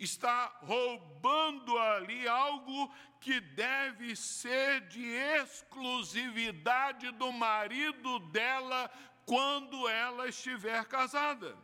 está 0.00 0.46
roubando 0.62 1.78
ali 1.78 2.26
algo 2.26 2.92
que 3.20 3.38
deve 3.38 4.16
ser 4.16 4.80
de 4.88 5.04
exclusividade 5.04 7.10
do 7.12 7.30
marido 7.30 8.18
dela 8.30 8.90
quando 9.26 9.86
ela 9.88 10.26
estiver 10.26 10.84
casada. 10.86 11.54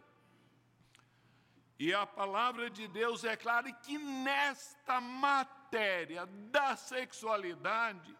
E 1.78 1.92
a 1.92 2.06
palavra 2.06 2.70
de 2.70 2.86
Deus 2.88 3.24
é 3.24 3.36
clara 3.36 3.70
que 3.72 3.98
nesta 3.98 5.00
matéria 5.00 6.26
da 6.26 6.76
sexualidade, 6.76 8.16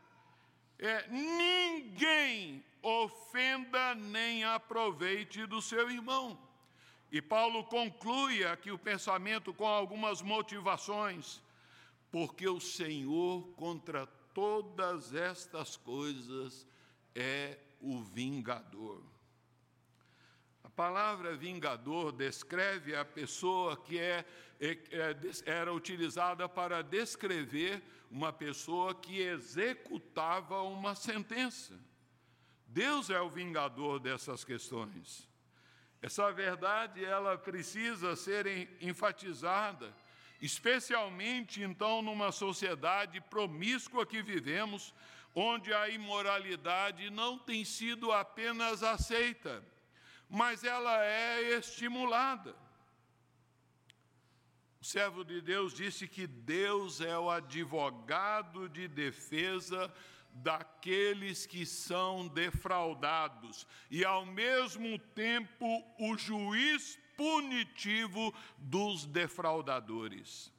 é, 0.79 1.07
ninguém 1.09 2.65
ofenda 2.83 3.95
nem 3.95 4.45
aproveite 4.45 5.47
do 5.47 5.61
seu 5.61 5.91
irmão. 5.91 6.46
E 7.11 7.23
Paulo 7.23 7.65
conclui 7.65 8.45
aqui 8.45 8.71
o 8.71 8.79
pensamento 8.79 9.55
com 9.55 9.67
algumas 9.67 10.23
motivações, 10.23 11.43
porque 12.11 12.49
o 12.49 12.61
Senhor 12.61 13.47
contra 13.57 14.07
todas 14.35 15.15
estas 15.15 15.77
coisas 15.77 16.67
é 17.15 17.59
o 17.81 18.03
vingador. 18.03 19.03
A 20.65 20.71
palavra 20.71 21.37
vingador 21.37 22.13
descreve 22.13 22.95
a 22.95 23.05
pessoa 23.05 23.77
que 23.77 23.99
é, 23.99 24.25
é, 24.61 24.73
é, 24.91 25.17
era 25.47 25.73
utilizada 25.73 26.49
para 26.49 26.83
descrever 26.83 27.83
uma 28.11 28.33
pessoa 28.33 28.95
que 28.95 29.21
executava 29.21 30.61
uma 30.63 30.95
sentença. 30.95 31.79
Deus 32.67 33.11
é 33.11 33.21
o 33.21 33.31
vingador 33.31 34.01
dessas 34.01 34.45
questões. 34.45 35.27
Essa 36.03 36.31
verdade 36.31 37.05
ela 37.05 37.39
precisa 37.39 38.15
ser 38.15 38.47
enfatizada, 38.81 39.95
especialmente 40.41 41.63
então 41.63 42.03
numa 42.03 42.31
sociedade 42.31 43.21
promíscua 43.21 44.07
que 44.07 44.23
vivemos, 44.23 44.95
onde 45.35 45.73
a 45.73 45.89
imoralidade 45.89 47.11
não 47.11 47.39
tem 47.39 47.65
sido 47.65 48.13
apenas 48.13 48.83
aceita, 48.83 49.63
mas 50.29 50.65
ela 50.65 51.05
é 51.05 51.57
estimulada. 51.59 52.55
O 54.81 54.85
servo 54.85 55.25
de 55.25 55.41
Deus 55.41 55.75
disse 55.75 56.07
que 56.07 56.27
Deus 56.27 57.01
é 57.01 57.19
o 57.19 57.31
advogado 57.31 58.69
de 58.69 58.87
defesa 58.87 59.93
daqueles 60.43 61.47
que 61.47 61.65
são 61.65 62.29
defraudados 62.29 63.67
e, 63.91 64.05
ao 64.05 64.27
mesmo 64.27 64.99
tempo, 64.99 65.67
o 65.99 66.17
juiz 66.17 66.99
punitivo 67.17 68.35
dos 68.59 69.07
defraudadores. 69.07 70.53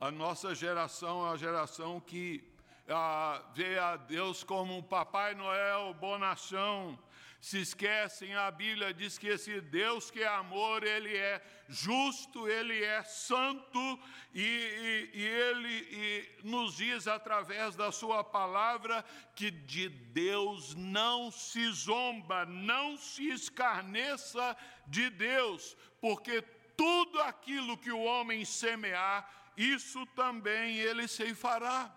A 0.00 0.10
nossa 0.10 0.54
geração 0.54 1.26
é 1.26 1.32
a 1.32 1.36
geração 1.36 2.00
que 2.00 2.52
ah, 2.88 3.42
vê 3.54 3.78
a 3.78 3.96
Deus 3.96 4.44
como 4.44 4.76
um 4.76 4.82
Papai 4.82 5.34
Noel 5.34 5.94
bonachão, 5.94 6.98
se 7.44 7.60
esquecem, 7.60 8.34
a 8.34 8.50
Bíblia 8.50 8.94
diz 8.94 9.18
que 9.18 9.26
esse 9.26 9.60
Deus 9.60 10.10
que 10.10 10.22
é 10.22 10.26
amor, 10.26 10.82
ele 10.82 11.14
é 11.14 11.42
justo, 11.68 12.48
ele 12.48 12.82
é 12.82 13.02
santo, 13.02 14.00
e, 14.32 14.40
e, 14.40 15.10
e 15.12 15.22
ele 15.26 15.68
e 15.68 16.38
nos 16.42 16.74
diz 16.74 17.06
através 17.06 17.76
da 17.76 17.92
sua 17.92 18.24
palavra 18.24 19.04
que 19.36 19.50
de 19.50 19.90
Deus 19.90 20.74
não 20.74 21.30
se 21.30 21.70
zomba, 21.70 22.46
não 22.46 22.96
se 22.96 23.28
escarneça 23.28 24.56
de 24.86 25.10
Deus, 25.10 25.76
porque 26.00 26.40
tudo 26.74 27.20
aquilo 27.20 27.76
que 27.76 27.92
o 27.92 28.04
homem 28.04 28.42
semear, 28.46 29.52
isso 29.54 30.06
também 30.16 30.78
ele 30.78 31.06
ceifará. 31.06 31.94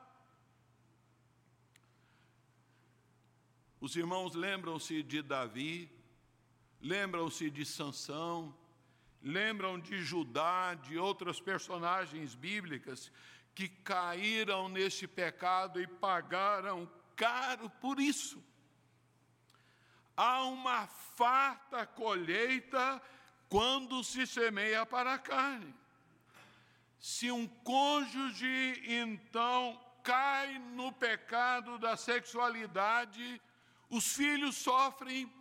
Os 3.80 3.96
irmãos 3.96 4.34
lembram-se 4.34 5.04
de 5.04 5.22
Davi, 5.22 5.92
lembram-se 6.82 7.50
de 7.52 7.64
Sansão, 7.64 8.58
lembram 9.22 9.80
de 9.80 10.04
Judá, 10.04 10.74
de 10.74 10.98
outras 10.98 11.40
personagens 11.40 12.34
bíblicas 12.34 13.12
que 13.54 13.68
caíram 13.70 14.68
nesse 14.68 15.08
pecado 15.08 15.80
e 15.80 15.86
pagaram 15.86 16.90
caro 17.16 17.70
por 17.70 18.00
isso. 18.00 18.44
Há 20.16 20.44
uma 20.46 20.88
farta 20.88 21.86
colheita 21.86 23.02
quando 23.48 24.04
se 24.04 24.26
semeia 24.26 24.86
para 24.88 25.14
a 25.14 25.20
carne. 25.20 25.74
Se 27.00 27.30
um 27.30 27.48
cônjuge 27.48 28.82
então 28.88 29.80
cai 30.04 30.58
no 30.58 30.92
pecado 30.92 31.78
da 31.78 31.96
sexualidade, 31.96 33.40
os 33.90 34.16
filhos 34.16 34.58
sofrem, 34.58 35.32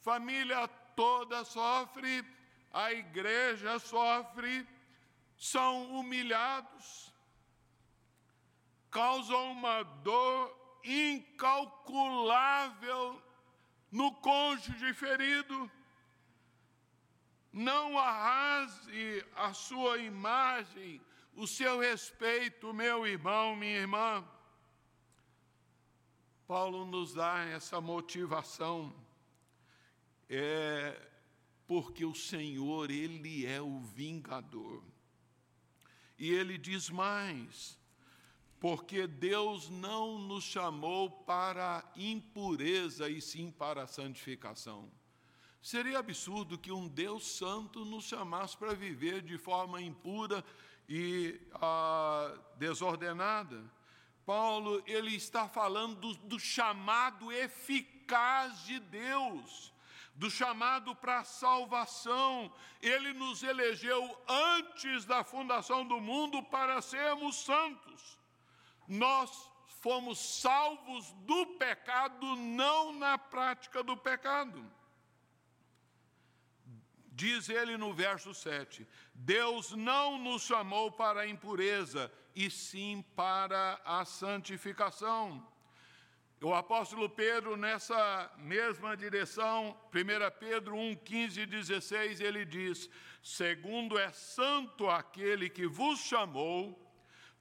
família 0.00 0.66
toda 0.96 1.44
sofre, 1.44 2.24
a 2.72 2.92
igreja 2.92 3.78
sofre, 3.78 4.66
são 5.36 5.94
humilhados, 5.94 7.12
causam 8.90 9.52
uma 9.52 9.82
dor 9.82 10.80
incalculável 10.84 13.22
no 13.90 14.12
cônjuge 14.16 14.92
ferido. 14.92 15.70
Não 17.52 17.96
arrase 17.96 19.24
a 19.36 19.54
sua 19.54 19.98
imagem, 19.98 21.00
o 21.34 21.46
seu 21.46 21.78
respeito, 21.78 22.74
meu 22.74 23.06
irmão, 23.06 23.54
minha 23.54 23.78
irmã. 23.78 24.28
Paulo 26.46 26.84
nos 26.84 27.14
dá 27.14 27.44
essa 27.44 27.80
motivação, 27.80 28.94
é 30.28 31.00
porque 31.66 32.04
o 32.04 32.14
Senhor, 32.14 32.90
Ele 32.90 33.46
é 33.46 33.60
o 33.60 33.80
vingador. 33.80 34.82
E 36.18 36.30
ele 36.30 36.56
diz 36.56 36.90
mais, 36.90 37.78
porque 38.60 39.06
Deus 39.06 39.68
não 39.68 40.18
nos 40.18 40.44
chamou 40.44 41.10
para 41.10 41.84
impureza 41.96 43.08
e 43.08 43.20
sim 43.20 43.50
para 43.50 43.86
santificação. 43.86 44.90
Seria 45.60 45.98
absurdo 45.98 46.58
que 46.58 46.70
um 46.70 46.86
Deus 46.86 47.26
santo 47.26 47.84
nos 47.84 48.04
chamasse 48.04 48.56
para 48.56 48.74
viver 48.74 49.22
de 49.22 49.38
forma 49.38 49.80
impura 49.80 50.44
e 50.88 51.40
ah, 51.54 52.38
desordenada. 52.58 53.64
Paulo 54.24 54.82
ele 54.86 55.14
está 55.14 55.48
falando 55.48 55.96
do, 55.96 56.14
do 56.14 56.38
chamado 56.38 57.30
eficaz 57.32 58.64
de 58.64 58.78
Deus, 58.78 59.72
do 60.14 60.30
chamado 60.30 60.94
para 60.94 61.20
a 61.20 61.24
salvação. 61.24 62.52
Ele 62.80 63.12
nos 63.12 63.42
elegeu 63.42 64.22
antes 64.28 65.04
da 65.04 65.22
fundação 65.24 65.86
do 65.86 66.00
mundo 66.00 66.42
para 66.42 66.80
sermos 66.80 67.36
santos. 67.36 68.18
Nós 68.88 69.50
fomos 69.80 70.18
salvos 70.40 71.12
do 71.26 71.46
pecado, 71.58 72.36
não 72.36 72.92
na 72.92 73.18
prática 73.18 73.82
do 73.82 73.96
pecado. 73.96 74.64
Diz 77.12 77.48
ele 77.48 77.76
no 77.76 77.92
verso 77.92 78.34
7: 78.34 78.86
Deus 79.14 79.72
não 79.72 80.18
nos 80.18 80.42
chamou 80.42 80.90
para 80.90 81.20
a 81.20 81.28
impureza, 81.28 82.10
e 82.34 82.50
sim 82.50 83.04
para 83.14 83.80
a 83.84 84.04
santificação. 84.04 85.46
O 86.42 86.52
apóstolo 86.52 87.08
Pedro, 87.08 87.56
nessa 87.56 88.30
mesma 88.36 88.96
direção, 88.96 89.74
1 89.94 90.38
Pedro 90.38 90.76
1, 90.76 90.96
15 90.96 91.40
e 91.40 91.46
16, 91.46 92.20
ele 92.20 92.44
diz: 92.44 92.90
Segundo 93.22 93.98
é 93.98 94.12
santo 94.12 94.90
aquele 94.90 95.48
que 95.48 95.66
vos 95.66 96.00
chamou, 96.00 96.78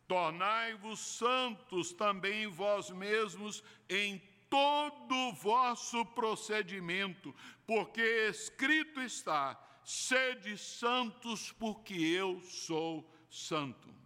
tornai-vos 0.07 0.99
santos 0.99 1.91
também 1.91 2.47
vós 2.47 2.89
mesmos 2.91 3.61
em 3.89 4.21
todo 4.49 5.33
vosso 5.33 6.05
procedimento, 6.05 7.35
porque 7.65 8.29
escrito 8.29 9.01
está: 9.01 9.59
sede 9.83 10.57
santos, 10.57 11.51
porque 11.51 11.95
eu 11.95 12.39
sou 12.41 13.11
santo. 13.29 14.02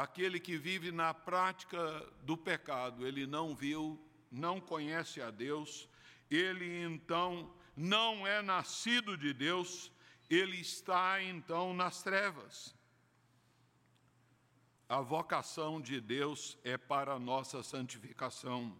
Aquele 0.00 0.40
que 0.40 0.56
vive 0.56 0.90
na 0.90 1.12
prática 1.12 1.78
do 2.22 2.34
pecado, 2.34 3.06
ele 3.06 3.26
não 3.26 3.54
viu, 3.54 4.02
não 4.32 4.58
conhece 4.58 5.20
a 5.20 5.30
Deus, 5.30 5.90
ele 6.30 6.82
então 6.82 7.54
não 7.76 8.26
é 8.26 8.40
nascido 8.40 9.14
de 9.14 9.34
Deus, 9.34 9.92
ele 10.30 10.56
está 10.56 11.22
então 11.22 11.74
nas 11.74 12.02
trevas. 12.02 12.74
A 14.88 15.02
vocação 15.02 15.82
de 15.82 16.00
Deus 16.00 16.56
é 16.64 16.78
para 16.78 17.12
a 17.12 17.18
nossa 17.18 17.62
santificação. 17.62 18.74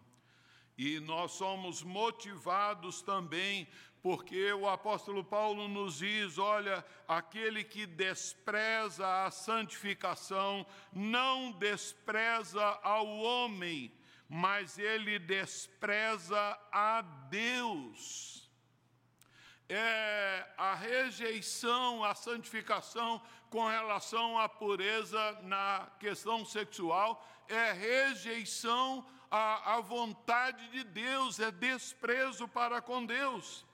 E 0.79 1.01
nós 1.01 1.33
somos 1.33 1.83
motivados 1.83 3.03
também, 3.03 3.69
porque 4.03 4.53
o 4.53 4.69
apóstolo 4.69 5.23
Paulo 5.23 5.69
nos 5.69 5.99
diz: 5.99 6.39
olha, 6.39 6.85
aquele 7.07 7.65
que 7.65 7.87
despreza 7.87 9.25
a 9.25 9.31
santificação 9.31 10.67
não 10.93 11.53
despreza 11.53 12.63
ao 12.83 13.07
homem, 13.07 13.93
mas 14.29 14.79
ele 14.79 15.19
despreza 15.19 16.59
a 16.73 17.03
Deus. 17.29 18.51
É 19.69 20.47
a 20.59 20.75
rejeição 20.75 22.03
à 22.03 22.15
santificação 22.15 23.23
com 23.49 23.69
relação 23.69 24.39
à 24.39 24.49
pureza 24.49 25.39
na 25.43 25.89
questão 25.99 26.45
sexual 26.45 27.25
é 27.51 27.73
rejeição 27.73 29.05
à, 29.31 29.75
à 29.75 29.81
vontade 29.81 30.69
de 30.69 30.85
Deus, 30.85 31.39
é 31.41 31.51
desprezo 31.51 32.49
para 32.49 32.81
com 32.81 33.05
Deus. 33.05 33.67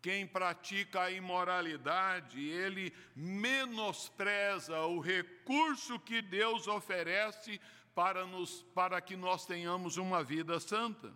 Quem 0.00 0.26
pratica 0.26 1.02
a 1.02 1.10
imoralidade, 1.10 2.40
ele 2.40 2.92
menospreza 3.16 4.80
o 4.82 5.00
recurso 5.00 5.98
que 5.98 6.22
Deus 6.22 6.68
oferece 6.68 7.60
para, 7.94 8.24
nos, 8.24 8.62
para 8.74 9.00
que 9.00 9.16
nós 9.16 9.44
tenhamos 9.44 9.96
uma 9.96 10.22
vida 10.22 10.60
santa. 10.60 11.12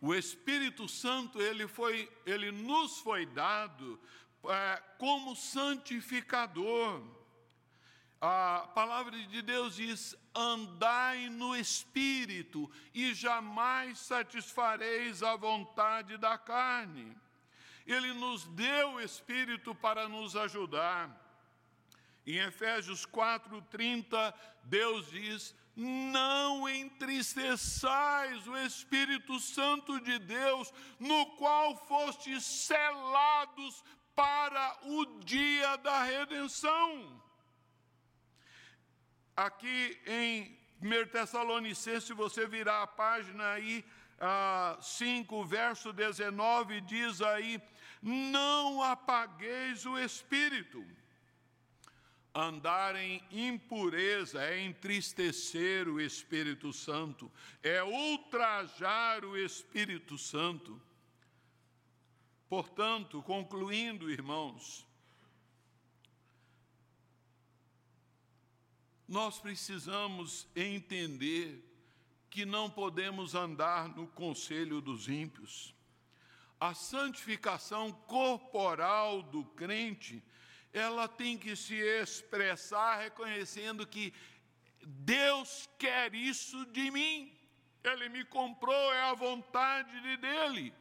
O 0.00 0.14
Espírito 0.14 0.88
Santo, 0.88 1.42
ele, 1.42 1.66
foi, 1.66 2.08
ele 2.24 2.52
nos 2.52 3.00
foi 3.00 3.26
dado 3.26 3.98
é, 4.44 4.82
como 4.96 5.34
santificador. 5.34 7.02
A 8.20 8.70
palavra 8.74 9.18
de 9.18 9.42
Deus 9.42 9.74
diz: 9.74 10.16
andai 10.38 11.28
no 11.28 11.56
espírito 11.56 12.70
e 12.94 13.12
jamais 13.12 13.98
satisfareis 13.98 15.22
a 15.22 15.34
vontade 15.36 16.16
da 16.16 16.38
carne. 16.38 17.16
Ele 17.86 18.12
nos 18.12 18.44
deu 18.48 18.94
o 18.94 19.00
espírito 19.00 19.74
para 19.74 20.08
nos 20.08 20.36
ajudar. 20.36 21.10
Em 22.26 22.36
Efésios 22.36 23.04
4:30, 23.06 24.34
Deus 24.64 25.10
diz: 25.10 25.54
não 25.78 26.68
entristeçais 26.68 28.46
o 28.48 28.56
Espírito 28.58 29.38
Santo 29.38 30.00
de 30.00 30.18
Deus, 30.18 30.72
no 30.98 31.24
qual 31.36 31.76
fostes 31.86 32.44
selados 32.44 33.84
para 34.12 34.76
o 34.82 35.06
dia 35.20 35.76
da 35.76 36.02
redenção. 36.02 37.22
Aqui 39.38 39.96
em 40.04 40.58
1 40.82 41.10
Tessalonicenses, 41.12 42.08
você 42.10 42.44
virar 42.44 42.82
a 42.82 42.88
página 42.88 43.52
aí, 43.52 43.84
5, 44.80 45.44
verso 45.44 45.92
19, 45.92 46.80
diz 46.80 47.22
aí: 47.22 47.62
Não 48.02 48.82
apagueis 48.82 49.86
o 49.86 49.96
espírito. 49.96 50.84
Andar 52.34 52.96
em 52.96 53.22
impureza 53.30 54.42
é 54.42 54.60
entristecer 54.60 55.88
o 55.88 56.00
Espírito 56.00 56.72
Santo, 56.72 57.30
é 57.62 57.80
ultrajar 57.80 59.24
o 59.24 59.36
Espírito 59.36 60.18
Santo. 60.18 60.82
Portanto, 62.48 63.22
concluindo, 63.22 64.10
irmãos, 64.10 64.84
nós 69.08 69.38
precisamos 69.38 70.46
entender 70.54 71.64
que 72.28 72.44
não 72.44 72.68
podemos 72.68 73.34
andar 73.34 73.88
no 73.88 74.06
conselho 74.06 74.82
dos 74.82 75.08
ímpios. 75.08 75.74
A 76.60 76.74
santificação 76.74 77.90
corporal 78.06 79.22
do 79.22 79.44
crente, 79.44 80.22
ela 80.74 81.08
tem 81.08 81.38
que 81.38 81.56
se 81.56 81.74
expressar 81.74 82.98
reconhecendo 82.98 83.86
que 83.86 84.12
Deus 84.82 85.66
quer 85.78 86.14
isso 86.14 86.66
de 86.66 86.90
mim. 86.90 87.32
Ele 87.82 88.10
me 88.10 88.24
comprou, 88.26 88.92
é 88.92 89.04
a 89.04 89.14
vontade 89.14 89.98
de 90.02 90.18
dele. 90.18 90.74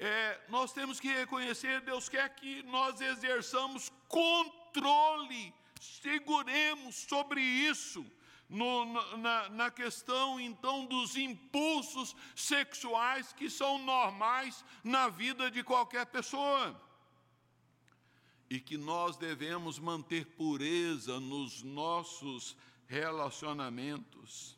É, 0.00 0.40
nós 0.48 0.72
temos 0.72 0.98
que 0.98 1.08
reconhecer, 1.08 1.80
Deus 1.82 2.08
quer 2.08 2.28
que 2.34 2.64
nós 2.64 3.00
exerçamos 3.00 3.92
controle 4.08 5.54
seguremos 5.80 6.94
sobre 6.94 7.40
isso. 7.40 8.04
No, 8.48 8.84
na, 9.18 9.48
na 9.48 9.70
questão 9.72 10.38
então 10.38 10.86
dos 10.86 11.16
impulsos 11.16 12.14
sexuais 12.36 13.32
que 13.32 13.50
são 13.50 13.78
normais 13.78 14.64
na 14.84 15.08
vida 15.08 15.50
de 15.50 15.64
qualquer 15.64 16.06
pessoa. 16.06 16.80
E 18.48 18.60
que 18.60 18.78
nós 18.78 19.16
devemos 19.16 19.80
manter 19.80 20.24
pureza 20.36 21.18
nos 21.18 21.64
nossos 21.64 22.56
relacionamentos. 22.86 24.56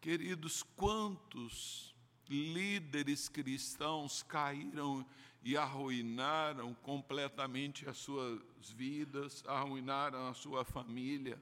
Queridos, 0.00 0.64
quantos 0.74 1.94
líderes 2.28 3.28
cristãos 3.28 4.22
caíram 4.24 5.06
e 5.42 5.56
arruinaram 5.56 6.74
completamente 6.74 7.88
as 7.88 7.98
suas 7.98 8.40
vidas, 8.70 9.42
arruinaram 9.46 10.28
a 10.28 10.34
sua 10.34 10.64
família. 10.64 11.40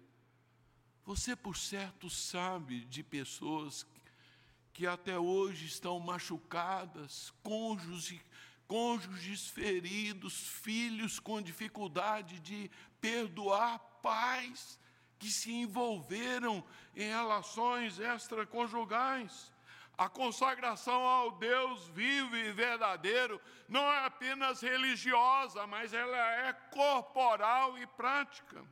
Você, 1.05 1.37
por 1.37 1.57
certo, 1.57 2.09
sabe 2.09 2.85
de 2.87 3.03
pessoas 3.03 3.87
que 4.73 4.87
até 4.87 5.19
hoje 5.19 5.67
estão 5.67 5.99
machucadas, 6.01 7.33
cônjuges, 7.43 8.21
cônjuges 8.67 9.49
feridos, 9.49 10.35
filhos 10.35 11.19
com 11.19 11.43
dificuldade 11.43 12.39
de 12.41 12.71
perdoar, 13.01 13.79
pais 14.03 14.79
que 15.19 15.31
se 15.31 15.53
envolveram 15.53 16.65
em 16.97 17.09
relações 17.09 17.99
extraconjugais. 17.99 19.53
A 20.01 20.09
consagração 20.09 21.03
ao 21.05 21.33
Deus 21.33 21.87
vivo 21.89 22.35
e 22.35 22.51
verdadeiro 22.53 23.39
não 23.69 23.83
é 23.83 24.07
apenas 24.07 24.63
religiosa, 24.63 25.67
mas 25.67 25.93
ela 25.93 26.17
é 26.17 26.55
corporal 26.55 27.77
e 27.77 27.87
prática. 27.87 28.65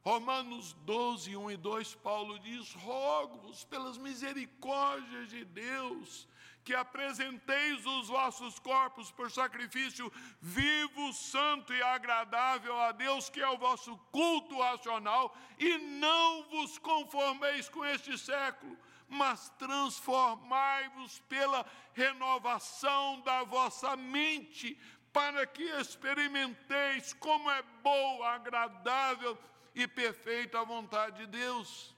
Romanos 0.00 0.72
12, 0.72 1.36
1 1.36 1.50
e 1.50 1.56
2, 1.58 1.94
Paulo 1.96 2.38
diz: 2.38 2.72
Rogo-vos 2.76 3.66
pelas 3.66 3.98
misericórdias 3.98 5.28
de 5.28 5.44
Deus, 5.44 6.26
que 6.64 6.74
apresenteis 6.74 7.84
os 7.84 8.08
vossos 8.08 8.58
corpos 8.58 9.10
por 9.10 9.30
sacrifício 9.30 10.10
vivo, 10.40 11.12
santo 11.12 11.74
e 11.74 11.82
agradável 11.82 12.80
a 12.80 12.90
Deus, 12.92 13.28
que 13.28 13.42
é 13.42 13.48
o 13.50 13.58
vosso 13.58 13.94
culto 14.10 14.62
racional, 14.62 15.36
e 15.58 15.76
não 15.76 16.44
vos 16.44 16.78
conformeis 16.78 17.68
com 17.68 17.84
este 17.84 18.16
século 18.16 18.78
mas 19.10 19.50
transformai-vos 19.58 21.18
pela 21.28 21.66
renovação 21.92 23.20
da 23.22 23.42
vossa 23.42 23.96
mente, 23.96 24.78
para 25.12 25.44
que 25.46 25.64
experimenteis 25.64 27.12
como 27.14 27.50
é 27.50 27.62
boa, 27.82 28.28
agradável 28.30 29.36
e 29.74 29.86
perfeita 29.86 30.60
a 30.60 30.64
vontade 30.64 31.18
de 31.18 31.26
Deus. 31.26 31.94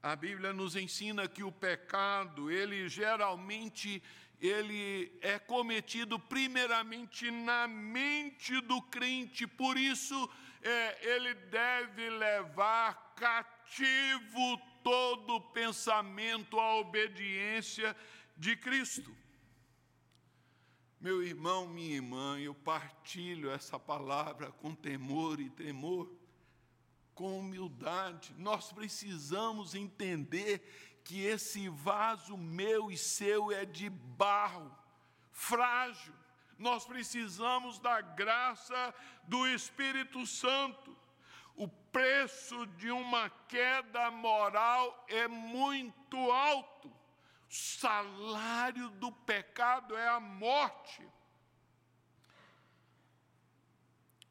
A 0.00 0.14
Bíblia 0.14 0.52
nos 0.52 0.76
ensina 0.76 1.26
que 1.26 1.42
o 1.42 1.50
pecado, 1.50 2.50
ele 2.50 2.88
geralmente 2.88 4.00
ele 4.40 5.12
é 5.20 5.38
cometido 5.38 6.18
primeiramente 6.18 7.28
na 7.30 7.66
mente 7.66 8.60
do 8.60 8.80
crente, 8.82 9.46
por 9.46 9.76
isso 9.76 10.30
é, 10.62 11.14
ele 11.16 11.34
deve 11.34 12.08
levar 12.10 13.14
cativo 13.16 14.60
todo 14.88 15.38
pensamento 15.38 16.58
à 16.58 16.76
obediência 16.76 17.94
de 18.34 18.56
Cristo. 18.56 19.14
Meu 20.98 21.22
irmão, 21.22 21.68
minha 21.68 21.96
irmã, 21.96 22.40
eu 22.40 22.54
partilho 22.54 23.50
essa 23.50 23.78
palavra 23.78 24.50
com 24.50 24.74
temor 24.74 25.40
e 25.40 25.50
tremor, 25.50 26.10
com 27.14 27.38
humildade. 27.38 28.34
Nós 28.38 28.72
precisamos 28.72 29.74
entender 29.74 31.00
que 31.04 31.20
esse 31.20 31.68
vaso 31.68 32.38
meu 32.38 32.90
e 32.90 32.96
seu 32.96 33.52
é 33.52 33.66
de 33.66 33.90
barro, 33.90 34.74
frágil. 35.30 36.14
Nós 36.58 36.86
precisamos 36.86 37.78
da 37.78 38.00
graça 38.00 38.94
do 39.24 39.46
Espírito 39.46 40.26
Santo 40.26 40.96
o 41.58 41.66
preço 41.66 42.64
de 42.66 42.90
uma 42.90 43.28
queda 43.48 44.10
moral 44.12 45.04
é 45.08 45.26
muito 45.26 46.16
alto. 46.30 46.88
O 46.88 46.94
salário 47.52 48.88
do 48.90 49.10
pecado 49.10 49.96
é 49.96 50.08
a 50.08 50.20
morte. 50.20 51.06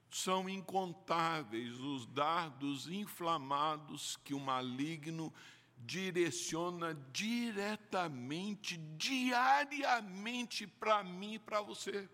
São 0.10 0.48
incontáveis 0.48 1.78
os 1.80 2.06
dardos 2.08 2.88
inflamados 2.88 4.16
que 4.24 4.34
o 4.34 4.40
maligno 4.40 5.34
direciona 5.80 6.96
diretamente, 7.12 8.78
diariamente 8.78 10.66
para 10.66 11.04
mim 11.04 11.34
e 11.34 11.40
para 11.40 11.62
você. 11.62 12.10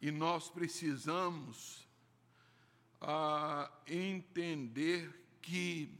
E 0.00 0.10
nós 0.10 0.50
precisamos 0.50 1.87
a 3.00 3.70
entender 3.86 5.38
que 5.40 5.90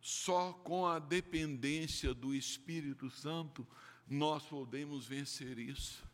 só 0.00 0.52
com 0.52 0.86
a 0.86 0.98
dependência 0.98 2.12
do 2.12 2.34
Espírito 2.34 3.10
Santo 3.10 3.66
nós 4.08 4.44
podemos 4.44 5.06
vencer 5.06 5.58
isso. 5.58 6.04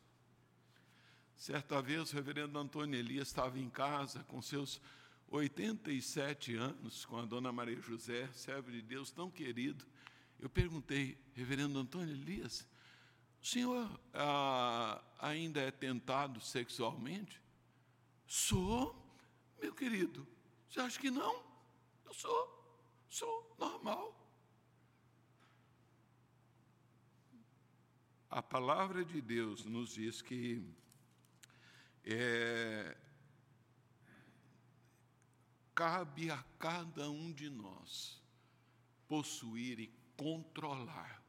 Certa 1.36 1.80
vez 1.80 2.12
o 2.12 2.16
reverendo 2.16 2.58
Antônio 2.58 2.98
Elias 2.98 3.28
estava 3.28 3.58
em 3.58 3.70
casa 3.70 4.24
com 4.24 4.42
seus 4.42 4.80
87 5.28 6.56
anos, 6.56 7.04
com 7.04 7.16
a 7.18 7.24
dona 7.24 7.52
Maria 7.52 7.80
José, 7.80 8.28
servo 8.32 8.70
de 8.70 8.82
Deus 8.82 9.10
tão 9.10 9.30
querido. 9.30 9.84
Eu 10.40 10.48
perguntei, 10.48 11.18
reverendo 11.34 11.78
Antônio 11.78 12.14
Elias, 12.14 12.66
o 13.40 13.46
senhor 13.46 14.00
ah, 14.12 15.02
ainda 15.18 15.60
é 15.60 15.70
tentado 15.70 16.40
sexualmente? 16.40 17.40
Sou, 18.28 18.94
meu 19.58 19.74
querido. 19.74 20.28
Você 20.68 20.80
acha 20.80 21.00
que 21.00 21.10
não? 21.10 21.42
Eu 22.04 22.12
sou, 22.12 23.06
sou 23.08 23.56
normal. 23.58 24.14
A 28.28 28.42
palavra 28.42 29.02
de 29.02 29.22
Deus 29.22 29.64
nos 29.64 29.94
diz 29.94 30.20
que 30.20 30.62
é, 32.04 32.94
cabe 35.74 36.30
a 36.30 36.44
cada 36.58 37.10
um 37.10 37.32
de 37.32 37.48
nós 37.48 38.22
possuir 39.08 39.80
e 39.80 39.86
controlar 40.18 41.24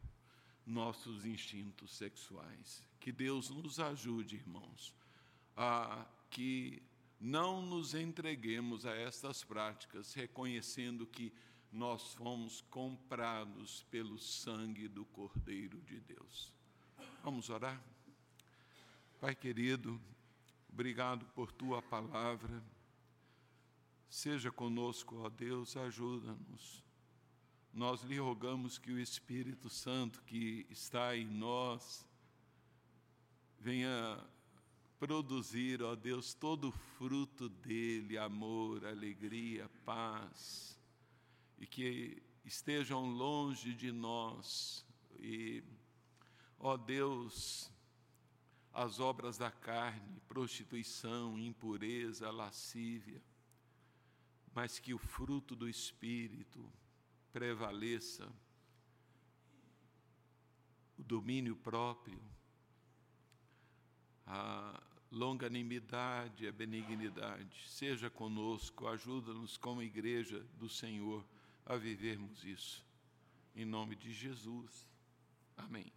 nossos 0.66 1.24
instintos 1.24 1.96
sexuais. 1.96 2.86
Que 3.00 3.14
Deus 3.14 3.50
nos 3.50 3.80
ajude, 3.80 4.36
irmãos, 4.36 4.94
a 5.56 6.06
que 6.30 6.89
não 7.20 7.62
nos 7.62 7.94
entreguemos 7.94 8.86
a 8.86 8.96
estas 8.96 9.44
práticas, 9.44 10.14
reconhecendo 10.14 11.06
que 11.06 11.34
nós 11.72 12.14
fomos 12.14 12.62
comprados 12.62 13.84
pelo 13.92 14.18
sangue 14.18 14.88
do 14.88 15.06
Cordeiro 15.06 15.82
de 15.82 16.00
Deus. 16.00 16.52
Vamos 17.24 17.50
orar? 17.50 17.84
Pai 19.20 19.36
querido, 19.36 20.00
Obrigado 20.72 21.26
por 21.34 21.52
tua 21.52 21.82
palavra. 21.82 22.64
Seja 24.10 24.52
conosco, 24.52 25.18
ó 25.18 25.30
Deus, 25.30 25.76
ajuda-nos. 25.76 26.84
Nós 27.74 28.02
lhe 28.04 28.18
rogamos 28.18 28.78
que 28.78 28.92
o 28.92 29.00
Espírito 29.00 29.70
Santo 29.70 30.22
que 30.24 30.66
está 30.70 31.18
em 31.18 31.26
nós 31.26 32.08
venha 33.60 34.24
produzir, 35.00 35.82
ó 35.82 35.96
Deus, 35.96 36.34
todo 36.34 36.68
o 36.68 36.72
fruto 36.72 37.48
dele, 37.48 38.18
amor, 38.18 38.86
alegria, 38.86 39.70
paz, 39.86 40.78
e 41.58 41.66
que 41.66 42.22
estejam 42.44 43.06
longe 43.06 43.74
de 43.74 43.92
nós. 43.92 44.86
E, 45.18 45.64
ó 46.60 46.76
Deus, 46.76 47.72
as 48.74 49.00
obras 49.00 49.38
da 49.38 49.50
carne, 49.50 50.20
prostituição, 50.28 51.40
impureza, 51.40 52.30
lascívia, 52.30 53.24
mas 54.54 54.80
que 54.80 54.94
o 54.94 54.98
fruto 54.98 55.56
do 55.56 55.70
Espírito 55.70 56.70
prevaleça, 57.32 58.30
o 60.98 61.04
domínio 61.04 61.56
próprio, 61.56 62.22
a 64.26 64.89
longanimidade, 65.12 66.48
a 66.48 66.52
benignidade. 66.52 67.68
Seja 67.68 68.10
conosco, 68.10 68.88
ajuda-nos 68.88 69.58
como 69.58 69.82
igreja 69.82 70.46
do 70.58 70.70
Senhor 70.70 71.26
a 71.66 71.76
vivermos 71.76 72.44
isso. 72.44 72.86
Em 73.56 73.66
nome 73.66 73.96
de 73.96 74.14
Jesus. 74.14 74.88
Amém. 75.58 75.92